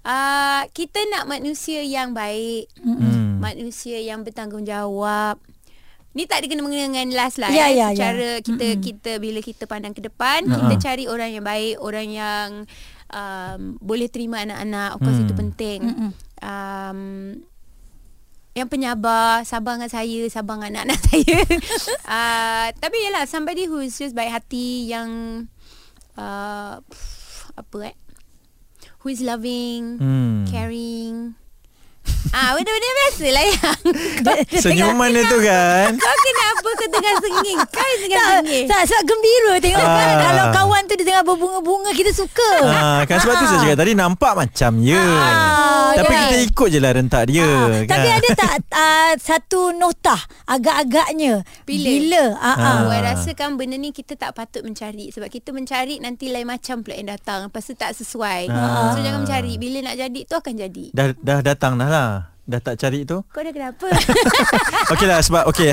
Uh, 0.03 0.63
kita 0.71 0.99
nak 1.09 1.25
manusia 1.25 1.81
yang 1.81 2.11
baik. 2.13 2.67
Hmm. 2.77 3.39
Manusia 3.39 3.99
yang 3.99 4.23
bertanggungjawab. 4.23 5.39
Ni 6.13 6.27
tak 6.27 6.43
ada 6.43 6.47
kena 6.47 6.61
mengena 6.61 6.93
dengan 6.93 7.09
last 7.17 7.39
lah 7.39 7.49
Ya, 7.49 7.71
eh. 7.71 7.79
ya, 7.79 7.89
ya. 7.89 8.11
Secara 8.13 8.29
kita 8.39 8.67
kita 8.77 9.13
bila 9.17 9.41
kita 9.41 9.65
pandang 9.65 9.95
ke 9.95 10.03
depan, 10.03 10.45
Ha, 10.45 10.55
kita 10.61 10.75
cari 10.83 11.05
orang 11.07 11.31
yang 11.33 11.41
baik, 11.41 11.79
orang 11.79 12.07
yang 12.07 12.49
um, 13.09 13.61
boleh 13.79 14.07
terima 14.07 14.43
anak-anak. 14.43 14.89
Of 14.93 15.01
course 15.01 15.17
Hmm. 15.17 15.25
itu 15.25 15.35
penting. 15.35 15.81
Um, 16.43 17.01
yang 18.53 18.69
penyabar, 18.69 19.43
sabar 19.43 19.77
dengan 19.77 19.89
saya, 19.89 20.29
sabar 20.29 20.61
dengan 20.61 20.85
anak-anak 20.85 21.01
saya. 21.09 21.39
uh, 22.05 22.67
tapi 22.77 22.97
yalah 23.03 23.25
somebody 23.25 23.65
who 23.65 23.81
is 23.81 23.97
just 23.97 24.13
baik 24.13 24.29
hati 24.29 24.87
yang 24.87 25.09
uh, 26.15 26.77
apa 27.53 27.77
eh? 27.85 27.97
Who 29.03 29.11
is 29.11 29.19
loving, 29.19 29.99
Hmm. 29.99 30.47
caring. 30.47 31.35
Ah, 32.33 32.57
benda-benda 32.57 32.89
biasa 32.97 33.27
lah 33.29 33.45
yang 33.45 33.77
Senyuman 34.63 35.09
dia 35.11 35.23
tu 35.27 35.37
kan 35.39 35.91
Kau 35.95 36.17
kenapa 36.19 36.69
kau 36.73 36.89
tengah 36.89 37.15
sengih 37.19 37.57
Kau 37.63 37.85
yang 37.85 38.01
tengah 38.01 38.17
Tak, 38.17 38.33
sengih 38.41 38.65
tak, 38.65 38.83
sebab 38.83 39.03
gembira 39.05 39.53
tengok 39.59 39.85
kan 39.85 40.09
Ah. 40.09 40.21
kalau 40.23 40.45
kawan 40.51 40.83
tu 40.83 40.95
dia 40.95 41.07
tengah 41.07 41.25
berbunga-bunga 41.25 41.91
kita 41.93 42.11
suka. 42.11 42.51
Ah, 42.65 43.01
kan 43.05 43.17
sebab 43.19 43.35
tu 43.35 43.45
saya 43.47 43.59
cakap 43.61 43.79
tadi 43.79 43.93
nampak 43.93 44.33
macam 44.35 44.73
ya. 44.81 44.97
Ah, 44.97 45.93
Tapi 45.93 46.09
kan? 46.09 46.21
kita 46.25 46.37
ikut 46.43 46.69
je 46.69 46.79
lah 46.79 46.93
rentak 46.93 47.23
dia 47.27 47.45
Ah, 47.45 47.69
kan. 47.81 47.91
Tapi 47.91 48.09
ada 48.09 48.29
tak 48.33 48.53
uh, 48.71 49.13
satu 49.19 49.61
notah 49.73 50.21
agak-agaknya 50.47 51.45
Bila? 51.63 51.85
bila 51.85 52.25
ah, 52.35 52.49
ah. 52.49 52.57
Ah. 52.57 52.77
Oh, 52.83 52.93
I 52.93 53.01
rasa 53.05 53.31
kan 53.33 53.55
benda 53.55 53.77
ni 53.77 53.91
kita 53.91 54.15
tak 54.15 54.33
patut 54.33 54.63
mencari 54.63 55.11
Sebab 55.11 55.29
kita 55.29 55.51
mencari 55.51 55.99
nanti 55.99 56.29
lain 56.29 56.47
macam 56.47 56.81
pula 56.81 56.97
yang 56.97 57.11
datang 57.11 57.45
Lepas 57.47 57.67
tu 57.67 57.75
tak 57.75 57.93
sesuai 57.93 58.49
Ah. 58.49 58.93
So 58.93 59.01
jangan 59.01 59.21
mencari 59.21 59.53
Bila 59.57 59.85
nak 59.85 59.97
jadi 59.99 60.21
tu 60.25 60.35
akan 60.35 60.55
jadi 60.57 60.85
dah 60.93 61.07
dah 61.15 61.39
datang 61.43 61.77
dah 61.77 61.89
lah. 61.93 62.33
Dah 62.43 62.59
tak 62.59 62.75
cari 62.75 63.07
tu. 63.07 63.23
Kau 63.31 63.39
dah 63.39 63.55
kenapa? 63.55 63.87
Okey 64.93 65.07
lah 65.07 65.23
sebab 65.23 65.47
okey. 65.55 65.71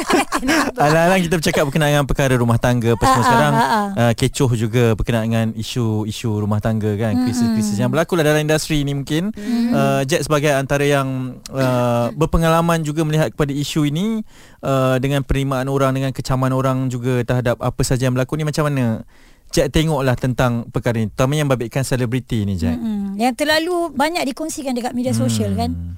Alang-alang 0.80 1.20
kita 1.20 1.36
bercakap 1.36 1.68
berkenaan 1.68 1.92
dengan 1.92 2.08
perkara 2.08 2.32
rumah 2.40 2.56
tangga 2.56 2.96
apa 2.96 3.04
semua 3.04 3.20
Ah, 3.20 3.28
sekarang 3.28 3.52
ah, 3.52 3.62
ah. 3.62 3.86
uh, 4.08 4.12
kecoh 4.16 4.50
juga 4.56 4.84
berkenaan 4.96 5.28
dengan 5.28 5.48
isu-isu 5.52 6.32
rumah 6.40 6.64
tangga 6.64 6.96
kan 6.96 7.12
krisis-krisis 7.22 7.76
yang 7.76 7.92
berlaku 7.92 8.16
lah 8.16 8.24
dalam 8.24 8.40
industri 8.40 8.80
ni 8.82 8.96
mungkin 8.96 9.36
uh, 9.70 10.00
Jack 10.08 10.26
sebagai 10.26 10.56
antara 10.56 10.82
yang 10.82 11.38
uh, 11.52 12.08
berpengalaman 12.16 12.80
juga 12.82 13.04
melihat 13.04 13.30
kepada 13.30 13.52
isu 13.52 13.86
ini 13.86 14.24
uh, 14.64 14.96
dengan 14.96 15.20
penerimaan 15.22 15.68
orang 15.68 15.92
dengan 15.92 16.10
kecaman 16.10 16.50
orang 16.56 16.88
juga 16.88 17.20
terhadap 17.22 17.60
apa 17.60 17.82
saja 17.84 18.08
yang 18.08 18.16
berlaku 18.16 18.40
ni 18.40 18.48
macam 18.48 18.66
mana 18.72 19.04
Jack 19.52 19.68
tengoklah 19.70 20.16
tentang 20.16 20.66
perkara 20.66 20.96
ni 20.96 21.06
terutamanya 21.06 21.40
yang 21.40 21.50
babitkan 21.50 21.82
selebriti 21.82 22.42
ni 22.42 22.56
Jack 22.56 22.74
Mm-mm. 22.74 23.14
Yang 23.14 23.34
terlalu 23.38 23.92
banyak 23.92 24.24
dikongsikan 24.26 24.72
dekat 24.72 24.92
media 24.92 25.12
sosial 25.12 25.52
kan. 25.52 25.70
Hmm. 25.70 25.94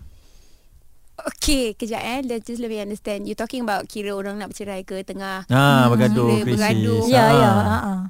Okay, 1.16 1.72
kejap 1.72 2.02
eh. 2.02 2.20
Let's 2.20 2.44
just 2.44 2.58
let 2.58 2.66
me 2.66 2.76
understand. 2.76 3.24
You 3.24 3.32
talking 3.32 3.62
about 3.62 3.86
kira 3.86 4.10
orang 4.10 4.36
nak 4.36 4.50
bercerai 4.50 4.82
ke 4.82 5.00
tengah 5.00 5.46
Ah, 5.46 5.86
bergaduh, 5.86 6.26
Kira 6.34 6.44
krisis. 6.44 6.58
bergaduh. 6.58 7.02
Ya, 7.06 7.22
Ah. 7.22 7.30
ya. 7.30 7.50
ah, 7.50 7.70
ah. 7.70 8.00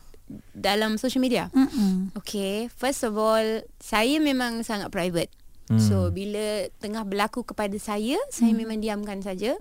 dalam 0.51 0.97
social 0.97 1.21
media? 1.21 1.53
Mm-mm. 1.53 2.17
Okay, 2.17 2.73
first 2.73 3.05
of 3.05 3.13
all, 3.15 3.45
saya 3.77 4.17
memang 4.19 4.65
sangat 4.65 4.89
private. 4.89 5.29
Hmm. 5.65 5.81
So 5.81 6.13
bila 6.13 6.69
tengah 6.77 7.09
berlaku 7.09 7.41
kepada 7.41 7.73
saya, 7.81 8.21
saya 8.29 8.53
memang 8.53 8.85
diamkan 8.85 9.25
saja. 9.25 9.57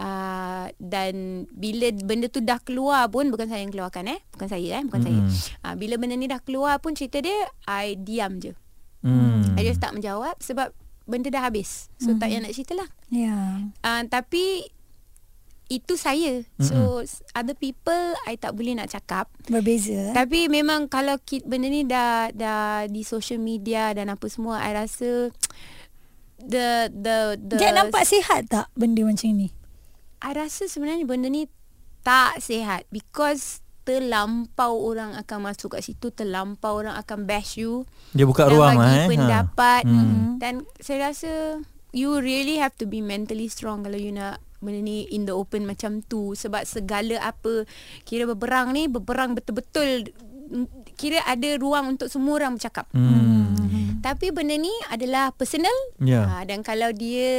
Uh, 0.00 0.66
dan 0.82 1.46
bila 1.54 1.94
benda 2.02 2.26
tu 2.26 2.42
dah 2.42 2.58
keluar 2.58 3.06
pun 3.06 3.30
bukan 3.30 3.46
saya 3.46 3.62
yang 3.62 3.70
keluarkan 3.70 4.10
eh, 4.10 4.20
bukan 4.34 4.48
saya 4.50 4.80
eh, 4.80 4.84
bukan 4.90 5.00
Mm-mm. 5.06 5.28
saya. 5.30 5.70
Uh, 5.70 5.74
bila 5.78 5.94
benda 6.02 6.18
ni 6.18 6.26
dah 6.26 6.42
keluar 6.42 6.82
pun 6.82 6.98
cerita 6.98 7.22
dia 7.22 7.46
I 7.70 7.94
diam 7.94 8.42
je. 8.42 8.58
Hmm. 9.06 9.54
I 9.54 9.62
just 9.62 9.78
tak 9.78 9.94
menjawab 9.94 10.34
sebab 10.42 10.74
benda 11.06 11.30
dah 11.30 11.46
habis. 11.46 11.88
So 12.02 12.14
tak 12.18 12.30
payah 12.30 12.42
nak 12.42 12.54
cerita 12.54 12.74
lah. 12.74 12.88
Ya. 13.10 13.70
Uh, 13.86 14.02
tapi 14.10 14.66
itu 15.70 15.94
saya. 15.94 16.42
So 16.58 16.74
s- 17.00 17.22
other 17.30 17.54
people 17.54 17.94
I 18.24 18.34
tak 18.34 18.52
boleh 18.52 18.74
nak 18.74 18.90
cakap. 18.90 19.30
Berbeza. 19.46 20.10
eh? 20.10 20.12
Tapi 20.12 20.46
memang 20.46 20.84
kalau 20.84 21.14
ki- 21.16 21.42
benda 21.42 21.66
ni 21.66 21.86
dah 21.86 22.28
dah 22.30 22.60
di 22.84 23.00
social 23.00 23.38
media 23.38 23.90
dan 23.90 24.10
apa 24.10 24.26
semua 24.26 24.58
I 24.58 24.74
rasa 24.76 25.30
the 26.42 26.90
the 26.90 27.16
the 27.38 27.56
Jack 27.56 27.70
nampak 27.72 28.02
sihat 28.02 28.46
tak 28.46 28.66
benda 28.74 29.02
macam 29.02 29.30
ni? 29.30 29.54
I 30.18 30.30
rasa 30.32 30.66
sebenarnya 30.66 31.06
benda 31.06 31.26
ni 31.26 31.46
tak 32.00 32.40
sihat 32.40 32.84
because 32.88 33.62
terlampau 33.82 34.76
orang 34.76 35.16
akan 35.16 35.38
masuk 35.46 35.72
kat 35.72 35.82
situ, 35.82 36.10
terlampau 36.10 36.76
orang 36.76 36.94
akan 36.96 37.24
bash 37.24 37.56
you 37.56 37.88
Dia 38.10 38.24
buka 38.24 38.44
dan 38.44 38.52
ruang 38.52 38.74
bagi 38.74 38.82
lah 38.82 38.92
eh. 38.96 39.08
pendapat 39.08 39.82
Hmm. 39.84 40.36
dan 40.36 40.54
saya 40.76 41.10
rasa 41.10 41.30
you 41.90 42.12
really 42.16 42.56
have 42.56 42.72
to 42.72 42.84
be 42.84 42.98
mentally 42.98 43.46
strong 43.46 43.80
kalau 43.80 43.96
you 43.96 44.10
nak 44.10 44.38
benda 44.60 44.80
ni 44.84 45.08
in 45.10 45.24
the 45.24 45.34
open 45.34 45.64
macam 45.64 46.04
tu 46.04 46.36
sebab 46.36 46.68
segala 46.68 47.16
apa 47.20 47.64
kira 48.04 48.28
berperang 48.28 48.76
ni 48.76 48.86
berperang 48.86 49.32
betul-betul 49.32 50.12
kira 51.00 51.24
ada 51.24 51.56
ruang 51.56 51.96
untuk 51.96 52.12
semua 52.12 52.42
orang 52.42 52.60
bercakap. 52.60 52.86
Hmm. 52.92 54.00
Tapi 54.00 54.32
benda 54.32 54.56
ni 54.56 54.72
adalah 54.88 55.28
personal. 55.36 55.72
Ya. 56.00 56.24
Ha, 56.24 56.48
dan 56.48 56.64
kalau 56.64 56.88
dia 56.92 57.30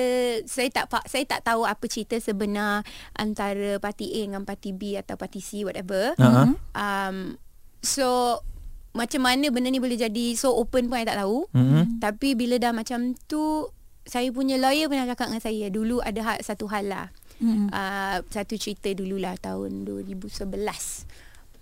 saya 0.46 0.70
tak 0.70 0.94
saya 1.10 1.26
tak 1.26 1.42
tahu 1.42 1.66
apa 1.66 1.86
cerita 1.90 2.18
sebenar 2.22 2.86
antara 3.18 3.82
parti 3.82 4.14
A 4.14 4.30
dengan 4.30 4.46
parti 4.46 4.70
B 4.70 4.94
atau 4.94 5.18
parti 5.18 5.42
C 5.42 5.66
whatever. 5.66 6.14
Ha. 6.22 6.54
Um 6.78 7.36
so 7.82 8.40
macam 8.94 9.26
mana 9.26 9.50
benda 9.50 9.74
ni 9.74 9.82
boleh 9.82 9.98
jadi 9.98 10.38
so 10.38 10.54
open 10.54 10.86
pun 10.86 11.02
saya 11.02 11.10
tak 11.12 11.20
tahu. 11.26 11.50
Hmm. 11.52 11.98
Tapi 11.98 12.38
bila 12.38 12.62
dah 12.62 12.72
macam 12.72 13.18
tu 13.26 13.66
saya 14.12 14.28
punya 14.30 14.60
lawyer 14.60 14.86
pernah 14.86 15.08
cakap 15.08 15.32
dengan 15.32 15.40
saya 15.40 15.66
dulu 15.68 16.04
ada 16.04 16.20
hal, 16.22 16.38
satu 16.42 16.68
hal 16.68 16.84
lah. 16.86 17.08
Mm-mm. 17.40 17.72
Uh, 17.72 18.20
satu 18.28 18.54
cerita 18.54 18.92
dululah 18.92 19.34
tahun 19.36 19.88
2011. 19.88 20.52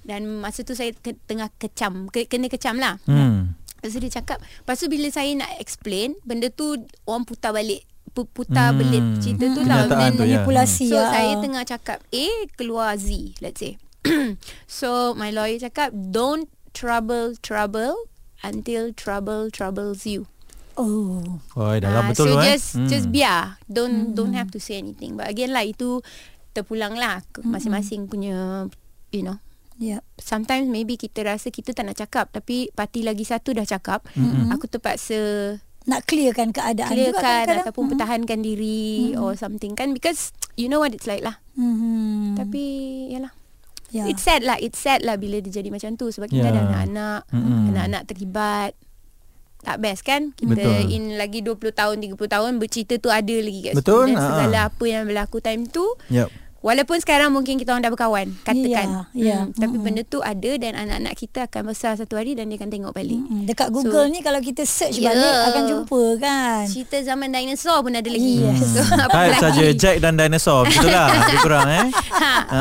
Dan 0.01 0.41
masa 0.41 0.63
tu 0.63 0.73
saya 0.73 0.89
ke, 0.91 1.13
tengah 1.21 1.53
kecam, 1.53 2.07
ke, 2.07 2.25
kena 2.25 2.47
kecam 2.47 2.75
lah. 2.75 2.97
Hmm. 3.05 3.53
Lepas 3.77 3.93
tu 3.93 4.01
dia 4.01 4.11
cakap 4.13 4.37
Lepas 4.41 4.75
tu 4.75 4.87
bila 4.87 5.07
saya 5.07 5.31
nak 5.33 5.55
explain 5.55 6.11
Benda 6.21 6.51
tu 6.51 6.75
Orang 7.05 7.23
putar 7.23 7.55
balik 7.55 7.87
pu- 8.11 8.27
Putar 8.27 8.75
Hmm. 8.75 8.77
belit 8.77 9.05
cerita 9.23 9.47
tu 9.47 9.61
tau 9.61 9.87
Kenyataan 9.87 9.95
Dan- 10.03 10.11
tu, 10.11 10.23
ya. 10.25 10.43
Manipulasi 10.43 10.85
So 10.85 10.99
ya. 10.99 11.07
saya 11.07 11.33
tengah 11.39 11.63
cakap 11.63 12.03
A 12.05 12.25
Keluar 12.53 12.99
Z 12.99 13.07
Let's 13.39 13.55
say 13.57 13.79
So 14.67 15.13
my 15.13 15.31
lawyer 15.31 15.55
cakap 15.61 15.95
Don't 15.95 16.51
trouble 16.71 17.39
trouble 17.39 17.95
Until 18.41 18.91
trouble 18.93 19.47
troubles 19.47 20.03
you 20.03 20.27
Oh. 20.79 21.19
Oh, 21.53 21.73
dalam 21.75 22.01
Ah, 22.01 22.09
betul 22.09 22.31
so 22.31 22.39
eh. 22.39 22.55
just 22.55 22.79
just 22.87 23.07
biar 23.07 23.59
don't 23.65 24.15
don't 24.15 24.31
have 24.31 24.47
to 24.47 24.57
say 24.57 24.75
anything 24.75 25.13
but 25.13 25.27
again 25.27 25.51
lah 25.51 25.61
itu 25.61 25.99
terpulang 26.49 26.95
lah 26.95 27.19
ke 27.27 27.43
masing-masing 27.43 28.07
punya 28.07 28.65
you 29.09 29.21
know 29.21 29.35
Ya. 29.75 30.03
sometimes 30.15 30.67
maybe 30.67 30.95
kita 30.95 31.23
rasa 31.23 31.47
kita 31.47 31.71
tak 31.71 31.83
nak 31.83 31.95
cakap 31.95 32.27
tapi 32.29 32.67
parti 32.69 32.99
lagi 32.99 33.23
satu 33.23 33.51
dah 33.51 33.63
cakap 33.63 34.03
mm-hmm. 34.09 34.49
aku 34.49 34.67
terpaksa 34.67 35.19
Nak 35.81 36.03
clearkan 36.03 36.51
keadaan 36.51 36.91
juga 36.91 37.15
clearkan 37.15 37.23
kadang-kadang. 37.23 37.59
ataupun 37.63 37.83
pertahankan 37.87 38.39
diri 38.39 38.89
or 39.15 39.33
something 39.33 39.73
kan 39.73 39.89
because 39.89 40.31
you 40.53 40.67
know 40.67 40.77
what 40.77 40.91
it's 40.91 41.05
like 41.05 41.21
lah 41.21 41.39
Hmm. 41.55 42.35
tapi 42.35 42.63
yalah 43.09 43.31
Ya. 43.89 44.05
It's 44.05 44.21
sad 44.21 44.45
lah 44.45 44.53
It's 44.55 44.77
sad 44.77 45.01
lah 45.01 45.17
Bila 45.17 45.41
dia 45.41 45.49
jadi 45.51 45.65
macam 45.67 45.97
tu 45.97 46.05
Sebab 46.07 46.29
kita 46.29 46.45
Ya. 46.45 46.53
ada 46.53 46.61
anak-anak 46.61 47.21
Mm-mm. 47.33 47.73
Anak-anak 47.73 48.01
terlibat 48.05 48.77
Tak 49.61 49.77
best 49.77 50.01
kan 50.01 50.31
Kita 50.33 50.55
Betul. 50.55 50.87
in 50.87 51.15
lagi 51.15 51.39
20 51.39 51.59
tahun 51.69 51.95
30 51.99 52.15
tahun 52.15 52.51
Bercerita 52.55 52.95
tu 52.95 53.09
ada 53.09 53.35
lagi 53.35 53.59
kat 53.61 53.73
Betul, 53.75 54.03
situ 54.05 54.09
Dan 54.09 54.15
ha. 54.15 54.25
segala 54.25 54.57
apa 54.65 54.83
yang 54.85 55.03
berlaku 55.03 55.37
time 55.39 55.63
tu 55.63 55.83
Yep. 56.07 56.31
Walaupun 56.59 56.95
sekarang 56.97 57.27
mungkin 57.29 57.55
kita 57.55 57.71
orang 57.71 57.79
dah 57.81 57.87
berkawan 57.89 58.35
Katakan 58.41 59.07
Ya, 59.09 59.15
ya. 59.15 59.37
Hmm, 59.41 59.51
Tapi 59.53 59.67
Mm-mm. 59.73 59.83
benda 59.85 60.03
tu 60.03 60.19
ada 60.19 60.51
Dan 60.53 60.75
anak-anak 60.77 61.13
kita 61.13 61.39
akan 61.45 61.61
besar 61.65 61.95
satu 61.95 62.15
hari 62.15 62.35
Dan 62.35 62.47
dia 62.47 62.55
akan 62.55 62.67
tengok 62.67 62.91
balik 62.91 63.15
Hmm, 63.17 63.43
Dekat 63.43 63.67
Google 63.69 63.95
So- 64.01 64.11
ni 64.11 64.19
kalau 64.19 64.39
kita 64.39 64.63
search 64.63 64.95
Ya. 64.97 65.07
balik 65.09 65.35
akan 65.45 65.63
jumpa 65.65 66.01
kan. 66.19 66.63
Cerita 66.65 66.99
zaman 67.01 67.27
dinosaur 67.29 67.79
pun 67.79 67.93
ada 67.93 68.03
lagi 68.05 68.33
Yes. 68.41 68.59
so, 68.65 68.83
apa 68.97 69.07
Type 69.09 69.27
lagi? 69.29 69.39
saja 69.41 69.63
Jack 69.73 69.95
dan 69.99 70.13
dinosaur 70.15 70.63
Begitulah 70.63 71.07
Lebih 71.21 71.39
kurang 71.39 71.67
eh 71.69 71.87
ha. 72.13 72.35
ha. 72.45 72.59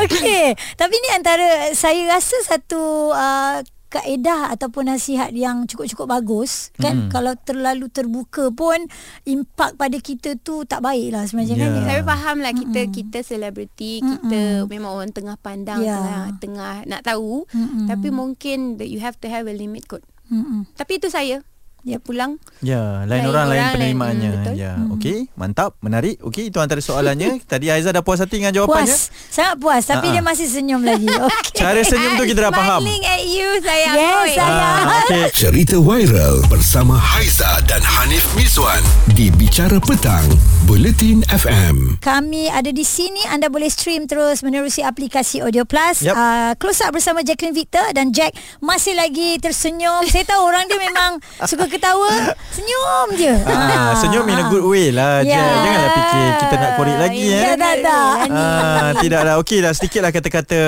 Okey, 0.00 0.46
tapi 0.74 0.94
ni 0.96 1.08
antara 1.10 1.46
saya 1.72 1.98
rasa 2.08 2.34
satu 2.44 2.82
uh, 3.10 3.58
kaedah 3.92 4.48
ataupun 4.48 4.88
nasihat 4.88 5.28
yang 5.30 5.64
cukup-cukup 5.64 6.08
bagus 6.10 6.72
kan 6.74 6.96
Mm. 6.96 7.08
kalau 7.08 7.36
terlalu 7.36 7.86
terbuka 7.86 8.48
pun 8.48 8.88
impak 9.22 9.76
pada 9.76 9.98
kita 9.98 10.34
tu 10.36 10.64
tak 10.64 10.80
baik 10.80 11.12
lah 11.12 11.28
sebenarnya 11.28 11.56
kan 11.58 11.70
Ya. 11.70 11.84
Saya 11.84 12.02
faham 12.02 12.36
lah 12.38 12.52
kita 12.52 12.80
kita 12.88 13.18
selebriti, 13.20 14.00
kita 14.00 14.64
memang 14.64 14.94
orang 14.94 15.10
tengah 15.10 15.36
pandang, 15.36 15.80
Ya. 15.80 15.94
tengah, 15.94 16.22
tengah 16.38 16.74
nak 16.86 17.02
tahu. 17.02 17.44
Mm-mm. 17.50 17.84
Tapi 17.84 18.08
mungkin 18.08 18.58
that 18.76 18.88
you 18.88 18.98
have 18.98 19.18
to 19.18 19.26
have 19.26 19.44
a 19.44 19.52
limit 19.52 19.84
kot. 19.84 20.00
Mm-mm. 20.26 20.64
Tapi 20.72 20.96
itu 20.96 21.06
saya. 21.06 21.44
Dia 21.82 21.98
pulang. 21.98 22.38
Ya, 22.60 23.02
lain, 23.02 23.26
Lain 23.26 23.26
orang 23.26 23.26
lain 23.26 23.34
orang, 23.34 23.48
lain- 23.50 23.74
penerimaannya. 23.74 24.30
hmm, 24.30 24.38
betul. 24.38 24.54
ya, 24.54 24.72
okey, 24.92 25.18
mantap, 25.34 25.74
menarik. 25.78 26.14
Okey, 26.20 26.48
itu 26.48 26.56
antara 26.56 26.78
soalannya. 26.78 27.42
Tadi 27.50 27.66
Aiza 27.68 27.90
dah 27.90 28.00
puas 28.00 28.16
hati 28.16 28.38
dengan 28.38 28.54
jawapannya. 28.54 28.86
Puas, 28.88 29.10
sangat 29.28 29.58
puas 29.58 29.82
tapi 29.82 30.06
Ha-ha. 30.06 30.14
dia 30.14 30.22
masih 30.22 30.46
senyum 30.46 30.78
lagi. 30.80 31.10
Okey. 31.26 31.58
Cara 31.58 31.82
senyum 31.82 32.14
tu 32.14 32.24
kita 32.24 32.38
dah 32.40 32.52
faham. 32.52 32.80
Smiling 32.80 33.02
at 33.04 33.22
you 33.24 33.48
sayang. 33.58 33.94
Yes, 33.94 34.14
Oi. 34.14 34.30
sayang. 34.32 34.78
Ah, 34.80 35.00
okey. 35.02 35.24
Cerita 35.42 35.76
viral 35.76 36.34
bersama 36.46 36.94
Haiza 36.94 37.50
dan 37.64 37.82
Hanif 37.82 38.30
Miswan 38.32 38.78
di 39.10 39.28
Bicara 39.28 39.76
Petang, 39.78 40.22
Buletin 40.62 41.26
FM. 41.26 41.98
Kami 41.98 42.46
ada 42.46 42.70
di 42.70 42.82
sini 42.82 43.26
Anda 43.26 43.48
boleh 43.48 43.66
stream 43.66 44.04
terus 44.04 44.40
Menerusi 44.40 44.80
aplikasi 44.80 45.40
Audio 45.40 45.62
Plus 45.62 46.00
Yup. 46.00 46.12
uh, 46.12 46.52
Close 46.56 46.80
up 46.80 46.92
bersama 46.92 47.20
Jacqueline 47.20 47.52
Victor 47.52 47.82
Dan 47.90 48.10
Jack 48.10 48.32
masih 48.58 48.92
lagi 48.92 49.36
tersenyum 49.36 50.02
Saya 50.04 50.22
tahu 50.24 50.42
orang 50.42 50.64
dia 50.64 50.78
memang 50.78 51.18
Suka 51.42 51.66
ketawa 51.72 52.08
Senyum 52.50 53.08
je 53.14 53.32
Ah, 53.42 53.96
senyum 54.00 54.24
in 54.26 54.36
a 54.36 54.46
good 54.46 54.62
way 54.62 54.88
lah 54.88 55.20
Ya. 55.20 55.34
Jack. 55.34 55.52
Janganlah 55.58 55.90
fikir 55.92 56.26
kita 56.36 56.54
nak 56.54 56.70
korek 56.74 56.96
lagi 56.98 57.24
Ya, 57.24 57.40
eh. 57.42 57.56
tak, 57.56 57.74
tak. 57.80 58.14
Ah, 58.28 58.90
tidaklah 59.02 59.34
okey 59.38 59.58
dah 59.58 59.72
sedikitlah 59.72 60.10
kata-kata 60.10 60.60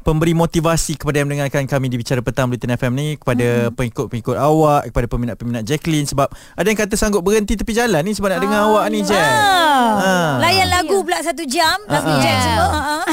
pemberi 0.00 0.32
motivasi 0.32 0.96
kepada 0.96 1.20
yang 1.20 1.28
mendengarkan 1.28 1.68
kami 1.68 1.86
di 1.86 1.96
Bicara 1.96 2.18
Petang 2.18 2.48
Bulletin 2.48 2.72
FM 2.72 2.92
ni 2.92 3.06
kepada 3.14 3.68
pengikut-pengikut 3.70 4.34
awak 4.34 4.88
kepada 4.88 5.04
peminat-peminat 5.06 5.62
Jacqueline 5.62 6.08
sebab 6.08 6.24
ada 6.54 6.64
yang 6.64 6.78
kata 6.78 6.96
sanggup 6.96 7.20
berhenti 7.20 7.54
tepi 7.54 7.76
jalan 7.76 8.00
ni 8.00 8.10
sebab 8.10 8.32
nak 8.32 8.40
dengar 8.40 8.60
awak 8.64 8.88
ni 8.88 9.04
Jack. 9.04 9.20
Ah. 9.20 10.00
Ah. 10.00 10.32
Layan 10.40 10.64
lagu 10.66 11.04
pula 11.04 11.20
satu 11.20 11.44
jam 11.44 11.76
Lagu 11.84 12.08
Ah. 12.08 12.18
Jack 12.18 12.32
Ya. 12.32 12.42
semua 12.42 12.66
ah, 12.66 12.80
ah. 12.80 13.04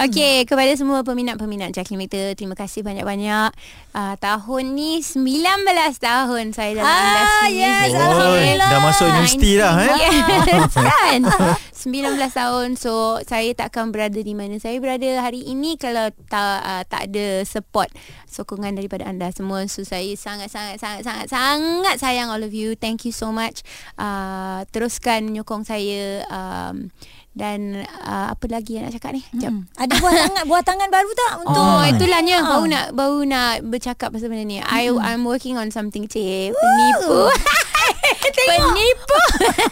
Okey, 0.00 0.42
kepada 0.44 0.72
semua 0.74 1.00
peminat-peminat 1.00 1.70
Jacqueline 1.70 2.02
Victor, 2.02 2.34
terima 2.34 2.52
kasih 2.52 2.82
banyak-banyak. 2.82 3.50
Uh, 3.90 4.14
tahun 4.16 4.64
ni 4.72 5.00
19 5.00 5.64
tahun 5.98 6.44
saya 6.50 6.70
dalam 6.76 6.86
Ah, 6.86 7.00
industri 7.00 7.50
yes, 7.56 7.80
muzik. 7.80 7.98
Alhamdulillah. 7.98 8.68
dah 8.68 8.80
masuk 8.80 9.06
universiti 9.08 9.50
dah 9.54 9.74
eh. 9.76 9.90
Yes, 9.98 10.72
kan 10.78 11.20
19 11.72 11.98
tahun 12.30 12.68
So 12.74 12.92
saya 13.22 13.50
takkan 13.54 13.90
berada 13.90 14.18
di 14.18 14.34
mana 14.34 14.58
Saya 14.58 14.78
berada 14.78 15.06
hari 15.18 15.42
ini 15.42 15.74
Kalau 15.74 16.10
tak 16.26 16.58
uh, 16.60 16.82
tak 16.84 17.10
ada 17.10 17.42
support 17.42 17.86
Sokongan 18.26 18.74
daripada 18.74 19.06
anda 19.06 19.30
semua 19.30 19.66
So 19.66 19.82
saya 19.82 20.10
sangat-sangat 20.10 20.78
Sangat-sangat 20.78 21.26
Sangat 21.26 21.96
sayang 21.98 22.28
all 22.28 22.42
of 22.42 22.50
you 22.50 22.74
Thank 22.74 23.02
you 23.02 23.10
so 23.10 23.30
much 23.30 23.62
uh, 23.94 24.62
Teruskan 24.68 25.26
menyokong 25.26 25.62
saya 25.62 26.22
um, 26.28 26.90
Dan 27.38 27.58
uh, 27.86 28.26
Apa 28.28 28.50
lagi 28.50 28.74
yang 28.74 28.84
nak 28.84 28.92
cakap 28.92 29.14
ni 29.14 29.22
Sekejap 29.22 29.46
Hmm. 29.48 29.70
Ada 29.72 29.94
buah 29.94 30.10
tangan 30.12 30.44
Buah 30.44 30.62
tangan 30.64 30.88
baru 30.88 31.10
tak 31.14 31.32
Untuk 31.40 31.54
Oh, 31.54 31.82
itulahnya 31.86 32.36
Ah. 32.36 32.46
baru 32.50 32.64
nak 32.66 32.84
baru 32.92 33.18
nak 33.22 33.50
bercakap 33.64 34.08
pasal 34.10 34.26
benda 34.26 34.42
ni. 34.42 34.58
I 34.58 34.90
I'm 34.90 35.22
working 35.22 35.54
on 35.54 35.70
something 35.70 36.04
cik. 36.04 36.50
Penipu. 36.50 37.18
Penipu. 38.38 39.18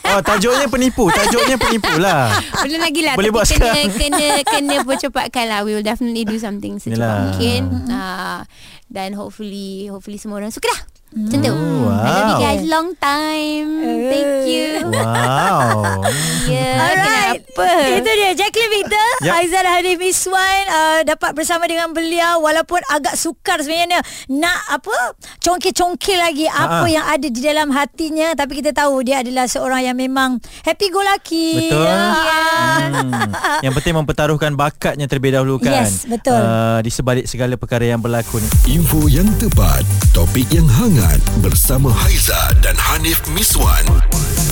Oh, 0.06 0.22
tajuknya 0.22 0.66
penipu. 0.66 1.04
Tajuknya 1.08 1.56
penipu 1.56 1.92
lah. 1.98 2.30
Belum 2.62 2.78
lagi 2.78 3.00
lah 3.02 3.14
Boleh 3.14 3.30
buat 3.30 3.44
kena, 3.44 3.74
sekarang. 3.74 3.90
kena 3.92 4.28
Kena 4.42 4.76
percepatkan 4.80 5.44
lah 5.46 5.60
We 5.60 5.74
will 5.74 5.84
definitely 5.84 6.22
do 6.22 6.36
something 6.36 6.78
Secepat 6.78 6.96
Yelah. 6.96 7.16
mungkin 7.26 7.60
uh, 7.88 8.40
Dan 8.86 9.12
hopefully 9.12 9.88
Hopefully 9.88 10.16
semua 10.16 10.38
orang 10.38 10.48
suka 10.48 10.68
lah 10.68 10.80
Macam 11.16 11.38
tu 11.40 11.48
Oh, 11.48 11.88
I 11.88 12.04
love 12.04 12.28
you 12.28 12.36
wow. 12.36 12.44
guys 12.44 12.62
Long 12.62 12.88
time 13.00 13.68
Thank 14.12 14.32
you 14.44 14.68
Wow. 14.84 16.04
Yeah 16.50 16.76
Alright 16.76 17.40
Kenapa 17.48 17.96
Itu 17.96 18.10
dia 18.12 18.30
Jacqueline 18.36 18.68
Victor 18.70 19.08
Yep. 19.24 19.32
Aizal 19.32 19.64
Hanif 19.64 19.96
Miswan 19.96 20.62
uh, 20.68 21.00
Dapat 21.02 21.32
bersama 21.32 21.64
dengan 21.64 21.88
beliau 21.90 22.44
Walaupun 22.44 22.84
agak 22.86 23.16
sukar 23.16 23.64
sebenarnya 23.64 24.04
Nak 24.28 24.60
apa 24.70 25.16
Congkil-congkil 25.40 26.18
lagi 26.20 26.46
Apa 26.46 26.84
Ha-ha. 26.84 26.92
yang 26.92 27.06
ada 27.08 27.26
di 27.26 27.40
dalam 27.40 27.72
hatinya 27.72 28.36
Tapi 28.36 28.60
kita 28.60 28.76
tahu 28.76 29.00
Dia 29.00 29.24
adalah 29.24 29.48
seorang 29.48 29.88
yang 29.88 29.96
memang 29.96 30.36
Happy 30.68 30.92
go 30.92 31.00
lucky 31.00 31.72
Betul. 31.72 31.80
Ah. 31.80 32.92
Hmm. 32.92 33.64
Yang 33.64 33.72
penting 33.80 33.94
mempertaruhkan 33.96 34.52
bakatnya 34.52 35.08
terlebih 35.08 35.32
dahulu 35.32 35.56
kan. 35.56 35.86
Yes, 35.86 36.04
betul. 36.04 36.36
Uh, 36.36 36.78
di 36.82 36.90
sebalik 36.90 37.24
segala 37.24 37.54
perkara 37.56 37.86
yang 37.86 38.02
berlaku 38.02 38.36
ni. 38.38 38.48
Info 38.68 39.06
yang 39.08 39.26
tepat, 39.40 39.82
topik 40.12 40.44
yang 40.52 40.66
hangat 40.68 41.05
bersama 41.44 41.92
Haiza 41.92 42.38
dan 42.64 42.74
Hanif 42.78 43.20
Miswan 43.36 43.84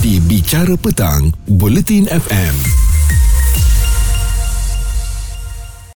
di 0.05 0.21
Bicara 0.21 0.77
Petang, 0.77 1.33
Buletin 1.49 2.05
FM. 2.11 2.84